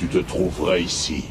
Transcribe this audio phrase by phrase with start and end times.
[0.00, 1.26] tu te trouverais ici.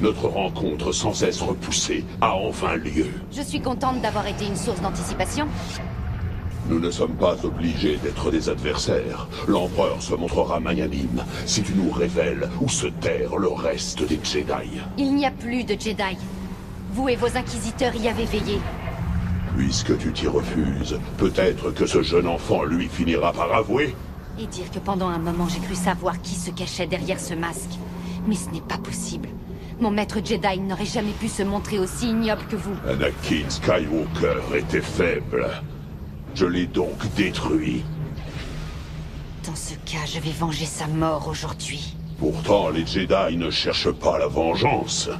[0.00, 3.08] Notre rencontre sans cesse repoussée a enfin lieu.
[3.32, 5.48] Je suis contente d'avoir été une source d'anticipation.
[6.68, 9.26] Nous ne sommes pas obligés d'être des adversaires.
[9.48, 14.80] L'empereur se montrera magnanime si tu nous révèles où se terre le reste des Jedi.
[14.98, 16.16] Il n'y a plus de Jedi.
[16.92, 18.60] Vous et vos inquisiteurs y avez veillé.
[19.56, 23.96] Puisque tu t'y refuses, peut-être que ce jeune enfant lui finira par avouer
[24.38, 27.80] Et dire que pendant un moment j'ai cru savoir qui se cachait derrière ce masque.
[28.26, 29.28] Mais ce n'est pas possible.
[29.80, 32.74] Mon maître Jedi n'aurait jamais pu se montrer aussi ignoble que vous.
[32.88, 35.46] Anakin Skywalker était faible.
[36.34, 37.84] Je l'ai donc détruit.
[39.44, 41.96] Dans ce cas, je vais venger sa mort aujourd'hui.
[42.18, 45.10] Pourtant, les Jedi ne cherchent pas la vengeance.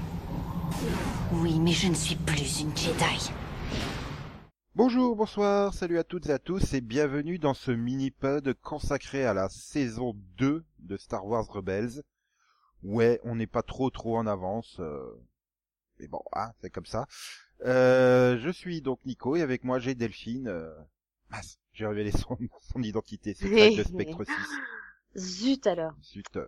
[1.33, 3.31] Oui, mais je ne suis plus une Jedi.
[4.75, 9.33] Bonjour, bonsoir, salut à toutes et à tous et bienvenue dans ce mini-pod consacré à
[9.33, 12.03] la saison 2 de Star Wars Rebels.
[12.83, 15.21] Ouais, on n'est pas trop trop en avance, euh,
[15.99, 17.07] mais bon, hein, c'est comme ça.
[17.65, 20.49] Euh, je suis donc Nico et avec moi j'ai Delphine.
[20.49, 20.75] Euh...
[21.31, 24.63] Mince, j'ai révélé son, son identité secrète de Spectre 6.
[25.17, 25.95] Zut alors.
[26.03, 26.39] Zut.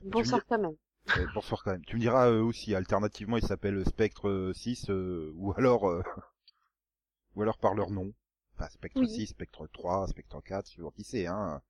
[0.00, 0.76] Bonsoir quand même.
[1.16, 1.84] euh, bonsoir quand même.
[1.84, 6.02] Tu me diras euh, aussi, alternativement il s'appelle Spectre 6 euh, ou alors euh,
[7.34, 8.12] ou alors par leur nom.
[8.54, 9.08] Enfin, Spectre Oui.
[9.08, 11.62] 6, Spectre 3, Spectre 4, suivant qui c'est, hein.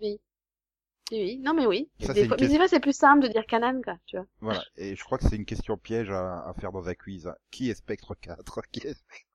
[0.00, 0.20] Oui.
[1.12, 1.38] Oui.
[1.38, 1.90] Non mais oui.
[2.00, 3.96] Ça, c'est des une fois, mais des fois c'est plus simple de dire Canan quoi,
[4.06, 4.26] tu vois.
[4.40, 4.62] Voilà.
[4.76, 7.32] Et je crois que c'est une question piège à, à faire dans un quiz.
[7.50, 9.26] Qui est Spectre 4 Qui est Spectre...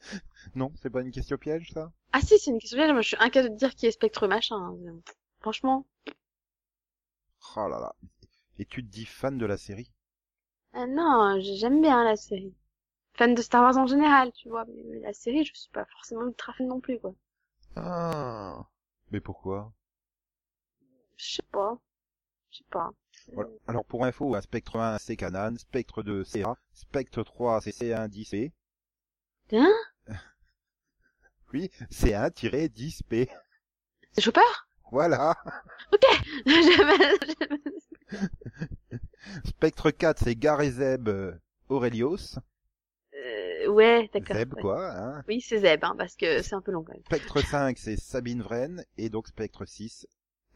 [0.54, 1.92] Non, c'est pas une question piège, ça?
[2.12, 2.92] Ah si, c'est une question piège.
[2.92, 4.56] Moi je suis incapable de dire qui est Spectre machin.
[4.56, 4.96] hein.
[5.40, 5.86] Franchement.
[7.56, 7.94] Oh là là.
[8.58, 9.92] Et tu te dis fan de la série?
[10.74, 12.54] Ah non, j'aime bien la série.
[13.14, 14.64] Fan de Star Wars en général, tu vois.
[14.66, 17.14] Mais la série, je suis pas forcément ultra fan non plus quoi.
[17.76, 18.64] Ah.
[19.10, 19.72] Mais pourquoi?
[21.24, 21.78] Je sais pas.
[22.50, 22.90] Je sais pas.
[23.32, 23.50] Voilà.
[23.68, 27.70] Alors pour info, un Spectre 1 c'est Canan, Spectre 2 c'est A, Spectre 3 c'est
[27.70, 28.50] C1-10P.
[29.52, 29.72] Hein?
[31.52, 33.28] Oui, C1-10P.
[34.14, 34.40] C'est Chopper
[34.90, 35.34] Voilà.
[36.46, 37.18] J'avais-
[39.44, 41.32] Spectre 4 c'est Garizeb euh,
[41.68, 42.38] Aurelios.
[43.14, 44.36] euh, Ouais, d'accord.
[44.36, 44.60] Zeb ouais.
[44.62, 45.22] quoi, hein.
[45.28, 47.02] Oui, c'est Zeb, hein, parce que c'est un peu long quand même.
[47.04, 50.06] Spectre 5 c'est Sabine Vren et donc Spectre 6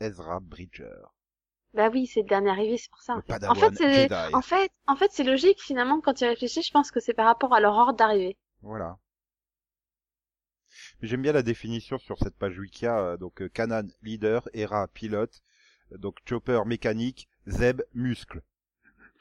[0.01, 0.97] Ezra Bridger.
[1.75, 3.17] Bah oui, c'est le dernier arrivé, c'est pour ça.
[3.49, 6.63] En fait, c'est, en fait, en fait, c'est logique finalement quand tu réfléchis.
[6.63, 8.39] Je pense que c'est par rapport à leur ordre d'arrivée.
[8.63, 8.97] Voilà.
[11.03, 12.99] J'aime bien la définition sur cette page Wikia.
[12.99, 15.43] euh, Donc euh, Kanan leader, Hera pilote,
[15.93, 18.43] euh, donc Chopper mécanique, Zeb muscle,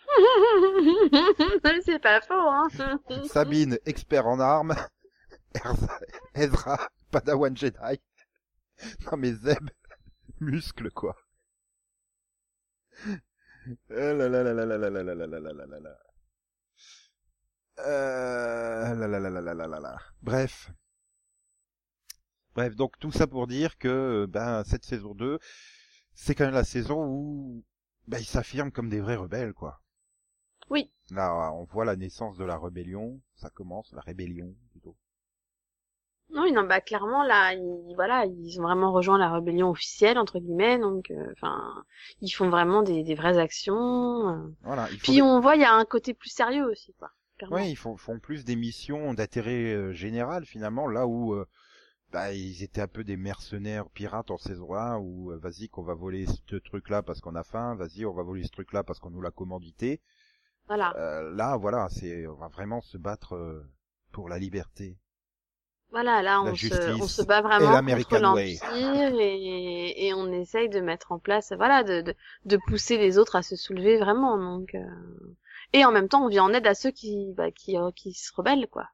[1.85, 2.67] c'est pas faux, hein.
[3.27, 4.75] Sabine expert en armes,
[6.35, 7.99] Ezra Padawan Jedi.
[9.11, 9.69] Non mais Zeb
[10.39, 11.15] muscle quoi.
[13.91, 15.97] Euh, là là là là là là là là là là là là là là.
[17.79, 19.97] Euh, là là là là là là là là.
[20.21, 20.71] Bref.
[22.53, 25.39] Bref, donc tout ça pour dire que ben cette saison 2,
[26.13, 27.65] c'est quand même la saison où
[28.07, 29.81] ben, ils s'affirment comme des vrais rebelles quoi.
[30.69, 30.91] Oui.
[31.11, 34.55] Là, on voit la naissance de la rébellion, ça commence la rébellion.
[36.31, 40.39] Oui, non, bah clairement là, ils, voilà, ils ont vraiment rejoint la rébellion officielle entre
[40.39, 41.83] guillemets, donc, euh, enfin,
[42.21, 44.29] ils font vraiment des, des vraies actions.
[44.29, 44.55] euh.
[44.63, 47.09] Voilà, Puis on voit, il y a un côté plus sérieux aussi, quoi.
[47.51, 51.45] Ouais, ils font, font plus des missions d'intérêt euh, général finalement, là où euh,
[52.11, 55.83] bah, ils étaient un peu des mercenaires pirates en saison 1, où euh, vas-y qu'on
[55.83, 58.99] va voler ce truc-là parce qu'on a faim, vas-y on va voler ce truc-là parce
[58.99, 60.01] qu'on nous l'a commandité.
[60.67, 60.95] Voilà.
[60.97, 63.61] Euh, là, voilà, c'est on va vraiment se battre euh,
[64.11, 64.97] pour la liberté.
[65.91, 70.81] Voilà, là, on se, on se bat vraiment contre l'Empire et, et on essaye de
[70.81, 72.15] mettre en place, voilà, de, de,
[72.45, 75.35] de pousser les autres à se soulever vraiment, donc, euh,
[75.71, 78.13] et en même temps, on vient en aide à ceux qui, bah, qui, euh, qui
[78.13, 78.89] se rebellent, quoi.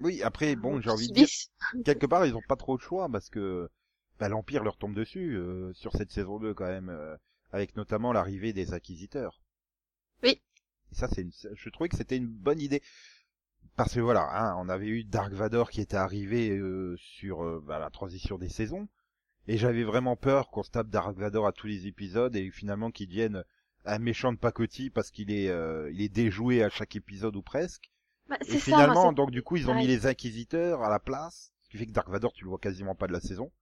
[0.00, 1.28] Oui, après bon, j'ai envie de dire
[1.84, 3.68] quelque part ils ont pas trop de choix parce que
[4.18, 7.16] bah, l'empire leur tombe dessus euh, sur cette saison 2 quand même, euh,
[7.52, 9.40] avec notamment l'arrivée des inquisiteurs.
[10.22, 10.40] Oui.
[10.92, 12.82] Et ça, c'est une, je trouvais que c'était une bonne idée.
[13.76, 17.62] Parce que voilà, hein, on avait eu Dark Vador qui était arrivé euh, sur euh,
[17.66, 18.88] bah, la transition des saisons,
[19.48, 22.90] et j'avais vraiment peur qu'on se tape Dark Vador à tous les épisodes et finalement
[22.90, 23.44] qu'il devienne
[23.84, 27.42] un méchant de pacotille parce qu'il est, euh, il est déjoué à chaque épisode ou
[27.42, 27.90] presque.
[28.28, 30.98] Bah, Et ça, finalement, moi, donc du coup, ils ont mis les inquisiteurs à la
[30.98, 33.52] place, ce qui fait que Dark Vador, tu le vois quasiment pas de la saison.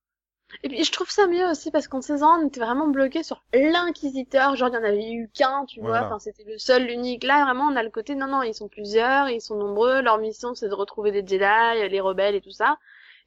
[0.62, 3.22] Et puis, je trouve ça mieux aussi parce qu'en 16 ans, on était vraiment bloqué
[3.22, 4.56] sur l'inquisiteur.
[4.56, 6.02] Genre, il y en avait eu qu'un, tu vois.
[6.02, 7.24] Enfin, c'était le seul, l'unique.
[7.24, 10.00] Là, vraiment, on a le côté, non, non, ils sont plusieurs, ils sont nombreux.
[10.00, 12.78] Leur mission, c'est de retrouver des Jedi, les rebelles et tout ça.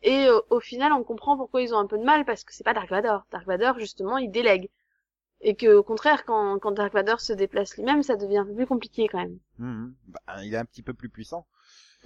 [0.04, 2.54] Et euh, au final, on comprend pourquoi ils ont un peu de mal parce que
[2.54, 3.26] c'est pas Dark Vador.
[3.32, 4.70] Dark Vador, justement, il délègue.
[5.42, 8.56] Et que, au contraire, quand, quand Dark Vador se déplace lui-même, ça devient un peu
[8.56, 9.38] plus compliqué quand même.
[9.60, 9.94] Mhm.
[10.08, 11.46] Bah, il est un petit peu plus puissant.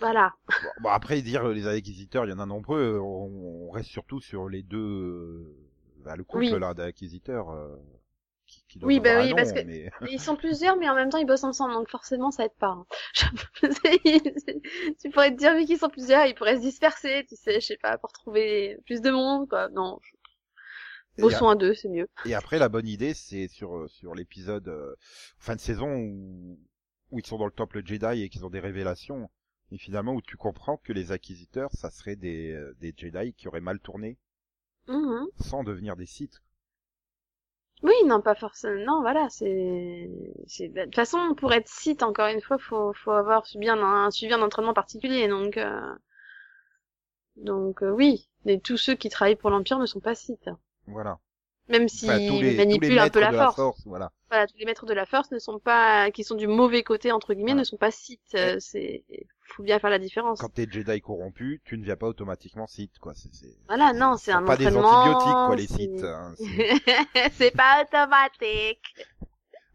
[0.01, 0.33] Voilà.
[0.81, 2.99] Bon, après dire euh, les inquisiteurs, il y en a nombreux.
[2.99, 5.55] On, on reste surtout sur les deux, euh,
[6.03, 6.59] bah, le couple Oui.
[6.59, 7.51] là d'inquisiteurs.
[7.51, 7.75] euh,
[8.47, 10.95] qui, qui Oui, bah oui, un parce nom, que- mais- Ils sont plusieurs, mais en
[10.95, 12.67] même temps, ils bossent ensemble, donc forcément, ça aide pas.
[12.75, 12.85] hein.
[15.01, 17.65] tu pourrais te dire, vu qu'ils sont plusieurs, ils pourraient se disperser, tu sais, je
[17.67, 19.69] sais pas, pour trouver plus de monde, quoi.
[19.69, 19.99] Non,
[21.19, 22.07] bossons à deux, c'est mieux.
[22.25, 24.95] et après, la bonne idée, c'est sur euh, sur l'épisode euh,
[25.37, 26.59] fin de saison où
[27.11, 29.29] où ils sont dans le temple Jedi et qu'ils ont des révélations.
[29.71, 33.47] Et finalement, où tu comprends que les acquisiteurs, ça serait des euh, des Jedi qui
[33.47, 34.19] auraient mal tourné
[34.87, 35.27] Mhm.
[35.39, 36.43] sans devenir des Sith.
[37.83, 38.83] Oui, non, pas forcément.
[38.85, 40.09] Non, voilà, c'est,
[40.47, 43.79] c'est, de toute façon, pour être site, encore une fois, faut, faut avoir suivi un,
[43.81, 45.79] un suivi un entraînement particulier, donc, euh,
[47.37, 48.27] donc, euh, oui.
[48.45, 50.49] Et tous ceux qui travaillent pour l'Empire ne sont pas sites.
[50.87, 51.19] Voilà.
[51.69, 53.57] Même s'ils Enfin, les, les manipulent un peu la force.
[53.57, 54.11] la force, voilà.
[54.29, 57.11] Voilà, tous les maîtres de la force ne sont pas, qui sont du mauvais côté,
[57.11, 57.61] entre guillemets, Voilà.
[57.61, 58.35] ne sont pas sites.
[58.35, 59.03] Euh, c'est,
[59.55, 60.39] faut bien faire la différence.
[60.39, 63.13] Quand t'es Jedi corrompu, tu ne viens pas automatiquement Sith, quoi.
[63.15, 63.55] C'est, c'est...
[63.67, 64.79] Voilà, non, c'est un pas des entraînement.
[64.79, 66.03] antibiotiques, quoi, les Sith.
[66.03, 66.33] hein.
[66.37, 68.95] C'est- c'est pas automatique.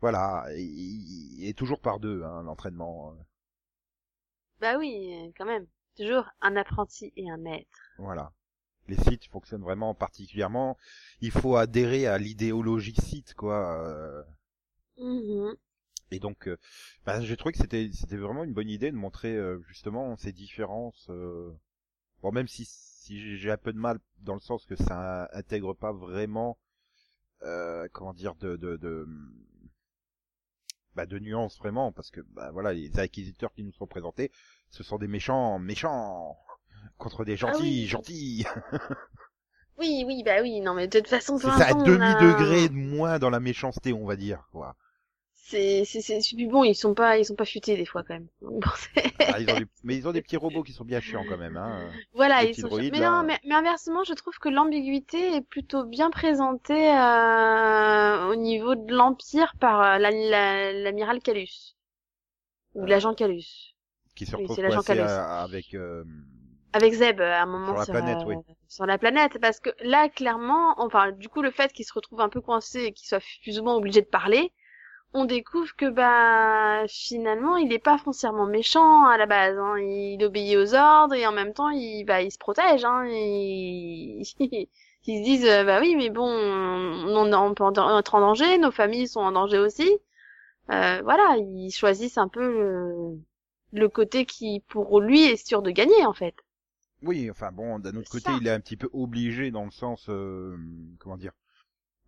[0.00, 3.10] Voilà, il est toujours par deux, hein, l'entraînement.
[3.12, 3.22] euh,
[4.60, 5.66] Bah oui, quand même.
[5.96, 7.78] Toujours un apprenti et un maître.
[7.98, 8.32] Voilà.
[8.88, 10.76] Les sites fonctionnent vraiment particulièrement.
[11.20, 13.82] Il faut adhérer à l'idéologie site, quoi.
[13.82, 14.22] euh,
[14.98, 15.56] Mhm.
[16.10, 16.56] Et donc, euh,
[17.04, 20.32] bah, j'ai trouvé que c'était c'était vraiment une bonne idée de montrer euh, justement ces
[20.32, 21.06] différences.
[21.10, 21.52] euh,
[22.22, 25.74] Bon, même si si j'ai- un peu de mal dans le sens que ça intègre
[25.74, 26.58] pas vraiment,
[27.44, 29.06] euh, comment dire, de de de,
[30.94, 34.30] bah, de nuances vraiment, parce que bah voilà, les acquisiteurs qui nous sont présentés,
[34.70, 36.38] ce sont des méchants méchants
[36.98, 37.86] contre des gentils Ah oui.
[37.86, 38.46] gentils.
[39.78, 42.74] Oui, oui, bah oui, non, mais de toute façon, C'est ça, à a- demi-degré de
[42.74, 44.76] moins dans la méchanceté, on va dire, quoi.
[45.48, 48.02] C'est, c'est, c'est, c'est- puis bon, ils sont pas, ils sont pas futés des fois
[48.02, 48.28] quand même.
[48.40, 48.60] Bon,
[49.28, 51.36] Ah, ils ont des- Mais ils ont des petits robots qui sont bien chiants quand
[51.38, 51.88] même, hein.
[52.14, 52.66] voilà, ils sont.
[52.68, 53.10] droïdes, mais là.
[53.10, 58.74] non, mais, mais inversement, je trouve que l'ambiguïté est plutôt bien présentée euh, au niveau
[58.74, 61.76] de l'empire par euh, la- la- l'amiral Calus
[62.74, 63.74] ou Euh, l'agent Calus.
[64.14, 65.00] Qui se Oui, coincés Calus.
[65.02, 66.04] à- avec, euh,
[66.72, 68.36] avec Zeb euh, à un moment Sur la planète, euh, oui.
[68.68, 72.20] sur la planète parce que là clairement enfin du coup le fait qu'il se retrouve
[72.20, 74.52] un peu coincé et qu'il soit plus ou moins obligé de parler
[75.16, 79.78] on découvre que bah finalement il est pas foncièrement méchant à la base hein.
[79.78, 84.22] il obéit aux ordres et en même temps il bah il se protège hein il...
[85.06, 87.64] ils se disent euh, bah oui mais bon on, on peut
[87.98, 89.88] être en danger nos familles sont en danger aussi
[90.70, 93.18] Euh, voilà ils choisissent un peu le,
[93.72, 96.34] le côté qui pour lui est sûr de gagner en fait
[97.02, 98.32] Oui, enfin bon, d'un autre côté, ça.
[98.34, 100.56] il est un petit peu obligé dans le sens, euh,
[100.98, 101.32] comment dire,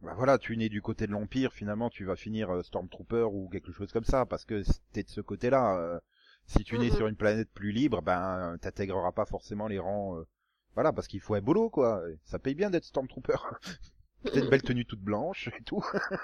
[0.02, 3.48] bah voilà, tu nais du côté de l'Empire, finalement, tu vas finir euh, Stormtrooper ou
[3.48, 4.62] quelque chose comme ça, parce que
[4.92, 5.76] t'es de ce côté-là.
[5.78, 5.98] euh,
[6.46, 6.96] si tu nais Mhm.
[6.96, 10.26] sur une planète plus libre, ben, t'intégreras pas forcément les rangs, euh,
[10.74, 12.02] voilà, parce qu'il faut un boulot, quoi.
[12.24, 13.36] Ça paye bien d'être Stormtrooper.
[14.32, 15.84] T'as une belle tenue toute blanche et tout.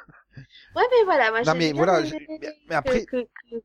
[0.76, 2.02] Ouais, mais voilà, moi Non, j'ai mais voilà,
[2.70, 3.06] après-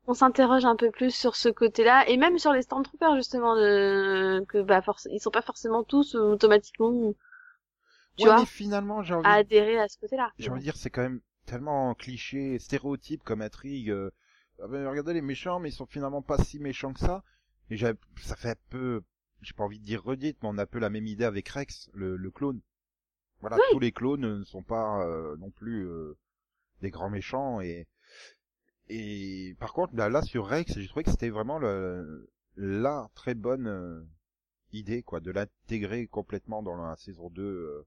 [0.06, 4.44] qu'on s'interroge un peu plus sur ce côté-là et même sur les Stormtroopers justement de
[4.48, 7.12] que bah ils sont pas forcément tous automatiquement
[8.16, 10.32] tu ouais, vois mais finalement, j'ai envie à adhérer à ce côté-là.
[10.38, 13.90] j'ai envie de dire c'est quand même tellement cliché, stéréotype comme intrigue.
[13.90, 14.10] euh,
[14.62, 17.24] ah ben, regardez les méchants, mais ils sont finalement pas si méchants que ça.
[17.70, 19.02] Et j'ai- ça fait un peu,
[19.42, 21.48] j'ai pas envie de dire redite, mais on a un peu la même idée avec
[21.50, 22.60] Rex, le, le clone.
[23.40, 26.16] Voilà, tous les clones ne sont pas euh, non plus euh,
[26.82, 27.88] des grands méchants et
[28.88, 33.34] et par contre là, là sur Rex, j'ai trouvé que c'était vraiment le, la très
[33.34, 34.02] bonne euh,
[34.72, 37.86] idée quoi, de l'intégrer complètement dans la saison 2.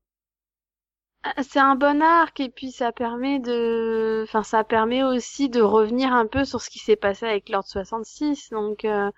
[1.41, 6.11] C'est un bon arc et puis ça permet de enfin ça permet aussi de revenir
[6.13, 9.09] un peu sur ce qui s'est passé avec Lord 66 donc euh,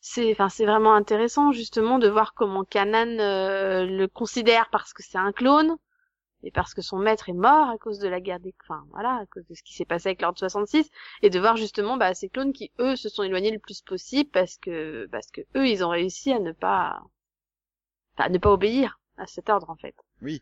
[0.00, 5.02] c'est enfin c'est vraiment intéressant justement de voir comment Kanan euh, le considère parce que
[5.02, 5.76] c'est un clone
[6.44, 9.16] et parce que son maître est mort à cause de la guerre des enfin voilà
[9.16, 10.88] à cause de ce qui s'est passé avec Lord 66
[11.22, 14.30] et de voir justement bah ces clones qui eux se sont éloignés le plus possible
[14.30, 17.02] parce que parce que eux ils ont réussi à ne pas
[18.16, 19.96] à ne pas obéir à cet ordre en fait.
[20.22, 20.40] Oui.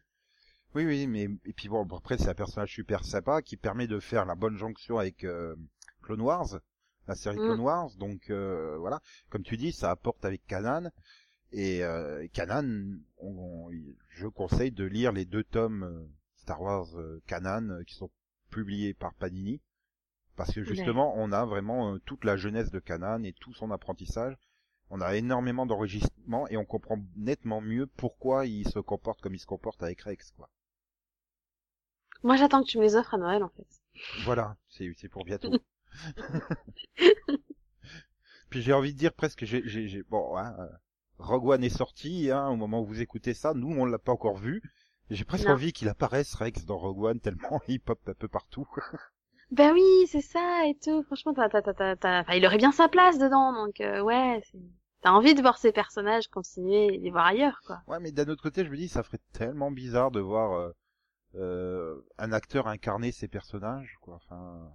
[0.75, 3.99] Oui, oui, mais et puis bon, après c'est un personnage super sympa qui permet de
[3.99, 5.57] faire la bonne jonction avec euh,
[6.03, 6.61] Clone Wars,
[7.09, 7.41] la série Mm.
[7.47, 7.91] Clone Wars.
[7.97, 10.91] Donc euh, voilà, comme tu dis, ça apporte avec Kanan.
[11.53, 13.71] Et euh, Kanan, on- on-
[14.11, 16.07] je conseille de lire les deux tomes euh,
[16.37, 18.11] Star Wars euh, Kanan euh, qui sont
[18.51, 19.61] publiés par Panini,
[20.37, 24.37] parce que justement, on a vraiment toute la jeunesse de Kanan et tout son apprentissage.
[24.91, 29.41] On a énormément d'enregistrements et on comprend nettement mieux pourquoi il se comporte comme il
[29.41, 30.49] se comporte avec Rex, quoi.
[32.23, 33.67] Moi, j'attends que tu me les offres à Noël, en fait.
[34.25, 35.51] Voilà, c'est c'est pour bientôt.
[38.51, 40.67] Puis j'ai envie de dire presque, j'ai j'ai j'ai- bon, hein, euh,
[41.19, 44.13] Rogue One est sorti, hein, au moment où vous écoutez ça, nous on l'a pas
[44.13, 44.63] encore vu.
[45.11, 45.53] J'ai presque Non.
[45.55, 48.67] envie qu'il apparaisse Rex dans Rogue One tellement il pop un peu partout.
[49.51, 51.03] Ben oui, c'est ça et tout.
[51.05, 54.41] Franchement, t'as, t'as, t'as, t'as, enfin, il aurait bien sa place dedans, donc euh, ouais,
[54.51, 54.59] c'est...
[55.03, 57.81] t'as envie de voir ces personnages continuer et les voir ailleurs, quoi.
[57.87, 60.71] Ouais, mais d'un autre côté, je me dis, ça ferait tellement bizarre de voir euh,
[62.19, 64.17] un acteur incarner ses personnages, quoi.
[64.17, 64.71] Enfin,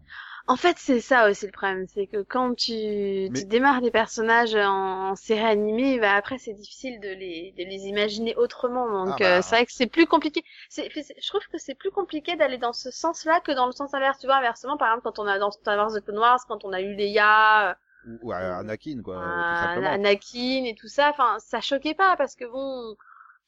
[0.48, 3.91] En fait, c'est ça aussi le problème, c'est que quand tu, Mais- tu démarres des
[3.91, 9.06] personnages en, en série animée, bah après c'est difficile de les, de les imaginer autrement.
[9.06, 9.38] Donc Ah bah.
[9.38, 10.44] euh, c'est vrai que c'est plus compliqué.
[10.70, 13.94] C'est, je trouve que c'est plus compliqué d'aller dans ce sens-là que dans le sens
[13.94, 14.20] inverse.
[14.20, 16.65] Tu vois, inversement, par exemple, quand on a dans Star Wars The Clone Wars, quand
[16.65, 19.80] on a eu Leia, ou, ou à Anakin, quoi, euh, tout.
[19.86, 22.96] Anakin et tout ça, enfin ça choquait pas parce que bon,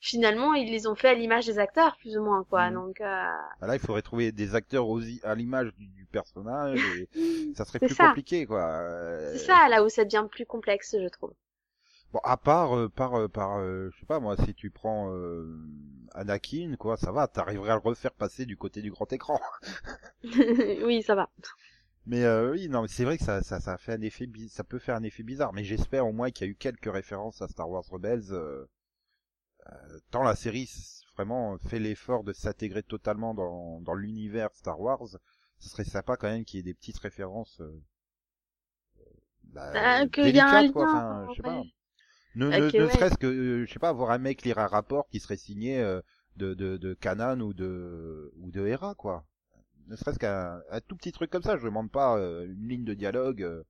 [0.03, 2.69] finalement ils les ont fait à l'image des acteurs plus ou moins quoi.
[2.69, 2.75] Mhm.
[2.75, 3.27] Donc euh,
[3.61, 7.09] Ah, Là, il faudrait trouver des acteurs aux- à l'image du, du personnage et
[7.53, 8.05] ça serait plus ça.
[8.07, 8.61] compliqué, quoi.
[8.63, 11.33] Euh, c'est ça là où ça devient plus complexe, je trouve.
[12.13, 15.11] Bon, à part, euh, par, euh, par, euh, je sais pas moi, si tu prends
[15.13, 15.57] euh,
[16.13, 19.39] Anakin, quoi, ça va, t'arriverais à le refaire passer du côté du grand écran.
[20.85, 21.29] oui, ça va.
[22.05, 24.63] Mais euh, oui, non, mais c'est vrai que ça, ça, ça fait un effet, ça
[24.63, 25.53] peut faire un effet bizarre.
[25.53, 28.31] Mais j'espère au moins qu'il y a eu quelques références à Star Wars Rebels.
[28.31, 28.65] Euh,
[30.11, 30.69] tant la série
[31.15, 35.07] vraiment fait l'effort de s'intégrer totalement dans, dans l'univers Star Wars,
[35.59, 37.59] ce serait sympa quand même qu'il y ait des petites références.
[37.61, 37.81] Euh,
[39.43, 40.83] bah, Ah, qu'il y a un délicates, quoi.
[40.85, 41.61] lien, Enfin, je sais pas.
[42.35, 42.89] Ne, ne, Ok, ne ouais.
[42.89, 45.79] serait-ce que, euh, je sais pas, voir un mec lire un rapport qui serait signé
[45.79, 46.01] euh,
[46.37, 49.25] de, de, de Kanan ou de, ou de Hera, quoi.
[49.87, 52.85] Ne serait-ce qu'un un tout petit truc comme ça, je demande pas euh, une ligne
[52.85, 53.63] de dialogue.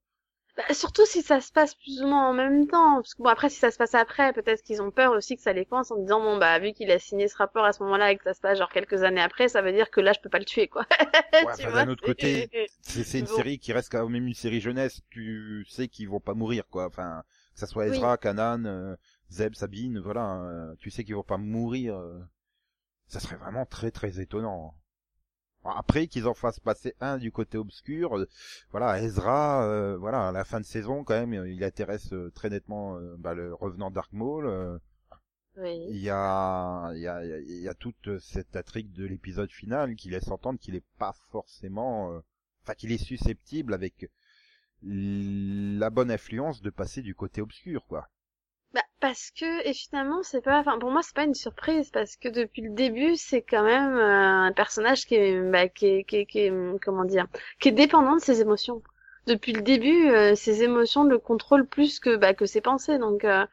[0.55, 2.95] Bah, surtout si ça se passe plus ou moins en même temps.
[2.97, 5.41] Parce que bon, après, si ça se passe après, peut-être qu'ils ont peur aussi que
[5.41, 7.81] ça les coince en disant, bon, bah, vu qu'il a signé ce rapport à ce
[7.83, 10.13] moment-là et que ça se passe genre quelques années après, ça veut dire que là,
[10.13, 10.85] je peux pas le tuer, quoi.
[11.41, 12.49] Enfin, vois, d'un autre c'est- côté,
[12.81, 13.27] C'est une Bon.
[13.27, 16.85] série qui reste quand même une série jeunesse, tu sais qu'ils vont pas mourir, quoi.
[16.87, 17.87] Enfin, que ça soit Oui.
[17.87, 18.95] Ezra, Kanan, euh,
[19.31, 21.95] Zeb, Sabine, voilà, euh, tu sais qu'ils vont pas mourir.
[21.97, 22.19] euh.
[23.07, 24.75] ça serait vraiment très très étonnant.
[25.65, 28.27] Après qu'ils en fassent passer un du côté obscur, euh,
[28.71, 32.49] voilà, Ezra, euh, voilà, à la fin de saison quand même, il intéresse euh, très
[32.49, 34.45] nettement euh, bah, le revenant Dark Maul.
[34.45, 34.77] euh,
[35.57, 35.85] Oui.
[35.89, 39.95] il y a, il y a, il y a toute cette intrigue de l'épisode final
[39.95, 42.19] qui laisse entendre qu'il est pas forcément, euh,
[42.63, 44.09] enfin qu'il est susceptible avec
[44.83, 48.09] la bonne influence de passer du côté obscur, quoi.
[48.73, 52.15] Bah, parce que, et finalement, c'est pas, enfin, pour moi, c'est pas une surprise, parce
[52.15, 56.03] que depuis le début, c'est quand même euh, un personnage qui est, bah, qui est,
[56.05, 56.49] qui est, qui
[56.81, 57.27] comment dire,
[57.59, 58.81] qui est dépendant de ses émotions.
[59.27, 63.23] Depuis le début, euh, ses émotions le contrôlent plus que, bah, que ses pensées, donc,
[63.25, 63.45] euh,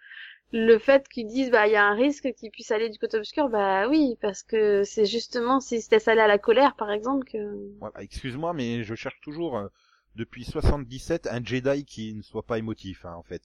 [0.52, 3.16] le fait qu'ils disent, bah, il y a un risque qu'il puisse aller du côté
[3.18, 7.24] obscur, bah oui, parce que c'est justement se laisse aller à la colère, par exemple,
[7.30, 7.38] que...
[7.80, 9.68] Bah, Excuse-moi, mais je cherche toujours euh,
[10.16, 13.42] depuis 77 un Jedi qui ne soit pas émotif, hein, en fait.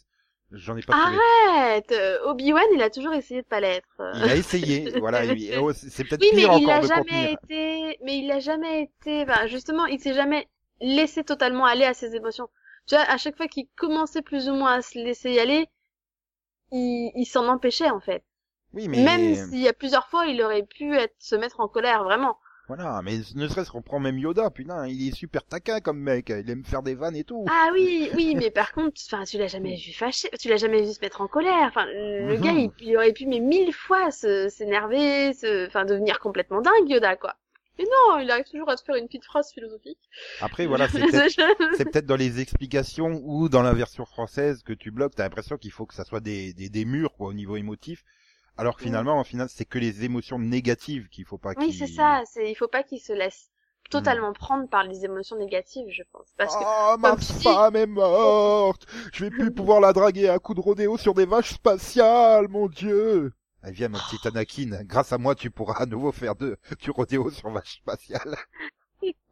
[0.52, 0.94] J'en ai pas.
[0.96, 1.92] Arrête!
[1.92, 3.88] euh, Obi-Wan, il a toujours essayé de pas l'être.
[4.16, 5.22] Il a essayé, voilà.
[5.60, 8.84] oh, c'est peut-être Oui, mais il encore a de jamais été, mais il a jamais
[8.84, 10.48] été, ben, justement, il s'est jamais
[10.82, 12.50] laissé totalement aller à ses émotions.
[12.88, 15.68] Tu vois, à chaque fois qu'il commençait plus ou moins à se laisser y aller,
[16.72, 18.24] il, il s'en empêchait, en fait.
[18.74, 21.68] Oui, mais Même s'il y a plusieurs fois, il aurait pu être, se mettre en
[21.68, 22.38] colère, vraiment.
[22.68, 26.30] Voilà, mais ne serait-ce qu'on prend même Yoda, putain, il est super taquin comme mec,
[26.30, 27.46] il aime faire des vannes et tout.
[27.48, 30.82] Ah oui, oui, mais par contre, enfin, tu l'as jamais vu fâché, tu l'as jamais
[30.82, 31.68] vu se mettre en colère.
[31.68, 32.42] Enfin, le Mhm.
[32.42, 36.90] gars, il, il aurait pu mais mille fois se s'énerver, se, enfin, devenir complètement dingue,
[36.90, 37.36] Yoda, quoi.
[37.78, 40.00] Mais non, il arrive toujours à te faire une petite phrase philosophique.
[40.40, 41.28] Après, voilà, c'est peut-être
[41.72, 45.58] c'est peut-être dans les explications ou dans la version française que tu bloques, t'as l'impression
[45.58, 48.04] qu'il faut que ça soit des, des, des murs, quoi, au niveau émotif.
[48.58, 48.84] Alors que Mm.
[48.84, 52.24] finalement, en final, c'est que les émotions négatives qu'il faut pas Oui, qu'il- c'est ça.
[52.26, 53.50] C'est, il faut pas qu'il se laisse
[53.90, 56.34] totalement prendre par les émotions négatives, je pense.
[56.38, 58.86] Parce que, Oh, ma femme est morte!
[59.14, 62.68] Je vais plus pouvoir la draguer à coups de rodéo sur des vaches spatiales, mon
[62.68, 63.34] dieu!
[63.68, 66.92] Eh, viens, mon petit Anakin, grâce à moi, tu pourras à nouveau faire de, du
[66.92, 68.38] rodéo sur vaches spatiales.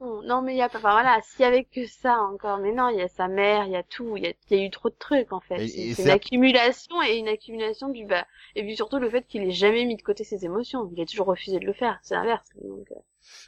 [0.01, 2.71] Non, mais il y a pas, enfin voilà, s'il y avait que ça encore, mais
[2.73, 4.61] non, il y a sa mère, il y a tout, il y a, il y
[4.61, 5.63] a eu trop de trucs, en fait.
[5.65, 8.25] C'est- une accumulation et une accumulation du bas.
[8.55, 10.89] Et puis surtout le fait qu'il ait jamais mis de côté ses émotions.
[10.95, 11.99] Il a toujours refusé de le faire.
[12.03, 12.45] C'est l'inverse.
[12.61, 12.95] Donc, euh,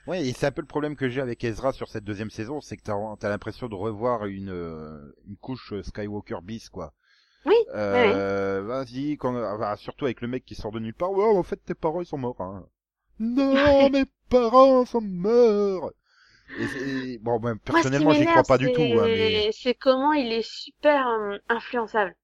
[0.08, 2.62] Ouais, et c'est un peu le problème que j'ai avec Ezra sur cette deuxième saison,
[2.62, 6.94] c'est que t'as, t'as l'impression de revoir une, euh, une couche Skywalker bis, quoi.
[7.46, 9.34] Oui, Euh, vas-y, quand,
[9.78, 12.06] surtout avec le mec qui sort de nulle part, ouais, en fait, tes parents, ils
[12.06, 12.66] sont morts, hein.
[13.20, 15.92] Non, mes parents sont morts!
[16.60, 19.50] Et bon, ben, personnellement, j'y crois pas du tout, hein, mais...
[19.52, 22.16] C'est comment il est super euh, influençable.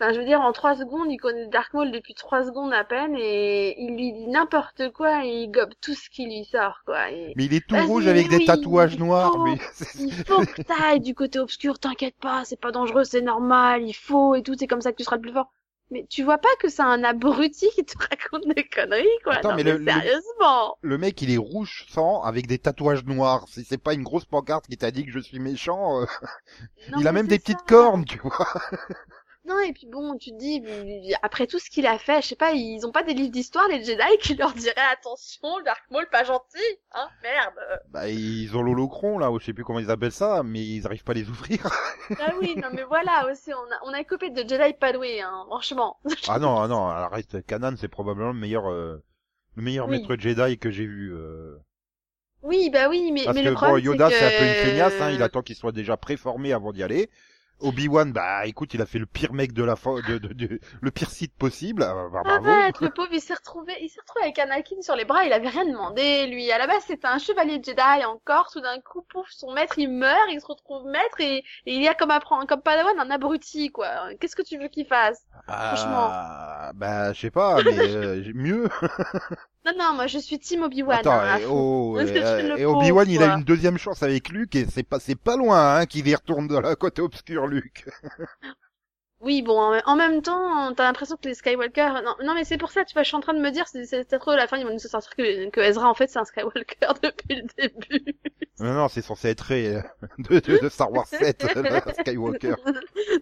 [0.00, 2.82] Enfin, je veux dire, en trois secondes, il connaît Dark Maul depuis trois secondes à
[2.82, 6.82] peine et il lui dit n'importe quoi et il gobe tout ce qui lui sort,
[6.84, 7.10] quoi.
[7.12, 7.32] Et...
[7.36, 9.32] Mais il est tout rouge avec des tatouages il noirs.
[9.32, 9.44] faut.
[9.44, 9.56] Mais...
[10.00, 13.94] Il faut que t'ailles du côté obscur, t'inquiète pas, c'est pas dangereux, c'est normal, il
[13.94, 15.52] faut et tout, c'est comme ça que tu seras le plus fort.
[15.90, 19.34] Mais tu vois pas que c'est un abruti qui te raconte des conneries, quoi.
[19.34, 20.78] Attends, non, mais mais, le- sérieusement.
[20.82, 23.46] Le mec, il est rouge sang avec des tatouages noirs.
[23.48, 26.06] Si c'est pas une grosse pancarte qui t'a dit que je suis méchant, euh,
[26.90, 28.48] Non, il a même des petites cornes, tu vois.
[29.46, 30.62] Non, et puis bon, tu te dis,
[31.22, 33.68] après tout ce qu'il a fait, je sais pas, ils ont pas des livres d'histoire,
[33.68, 36.58] les Jedi, qui leur diraient attention, Dark Maul pas gentil,
[36.92, 37.54] hein, merde.
[37.90, 40.86] Bah, ils ont l'holocron, là, ou je sais plus comment ils appellent ça, mais ils
[40.86, 41.58] arrivent pas à les ouvrir.
[42.18, 44.92] Ah oui, non mais voilà, aussi, on a, on a une copie de Jedi pas
[44.92, 45.98] doué, hein, franchement.
[46.28, 49.02] ah non, ah non, alors reste Kanan, c'est probablement le meilleur, euh,
[49.56, 49.98] le meilleur Oui.
[50.00, 51.12] maître Jedi que j'ai vu.
[51.14, 51.56] euh.
[52.42, 54.54] Oui, bah oui, mais, Parce mais que le bon, problème, Yoda, c'est un peu une
[54.54, 57.10] feignasse, hein, il attend qu'il soit déjà préformé avant d'y aller.
[57.60, 60.60] Obi-Wan, bah écoute, il a fait le pire mec de la fo- de, de, de-
[60.80, 61.82] le pire site possible.
[61.82, 62.64] euh, bah, bravo.
[62.64, 65.32] Arrête, le pauvre, il s'est retrouvé, il s'est retrouvé avec Anakin sur les bras, il
[65.32, 66.50] avait rien demandé, lui.
[66.52, 69.88] À la base, c'était un chevalier Jedi encore, tout d'un coup, pouf, son maître, il
[69.90, 71.44] meurt, il se retrouve maître, et, et
[71.74, 74.12] il y a comme apprendre, comme Padawan, un abruti, quoi.
[74.20, 75.24] Qu'est-ce que tu veux qu'il fasse?
[75.46, 78.68] Ah, bah je sais pas, mais euh, mieux.
[79.66, 83.08] Non, non, moi, je suis Team Obi-Wan, Attends, hein, et, oh, et, euh, et Obi-Wan,
[83.08, 86.06] il a une deuxième chance avec Luke et c'est pas c'est pas loin hein, qu'il
[86.06, 87.88] y retourne de la côté obscure, Luke.
[89.24, 92.70] Oui, bon, en, même temps, t'as l'impression que les Skywalker, non, non, mais c'est pour
[92.70, 94.58] ça, tu vois, je suis en train de me dire, c'est, trop à la fin,
[94.58, 98.16] ils vont nous sortir que, que Ezra, en fait, c'est un Skywalker depuis le début.
[98.60, 99.80] Non, non, c'est censé être euh,
[100.18, 102.54] de, de, de Star Wars 7, la Skywalker.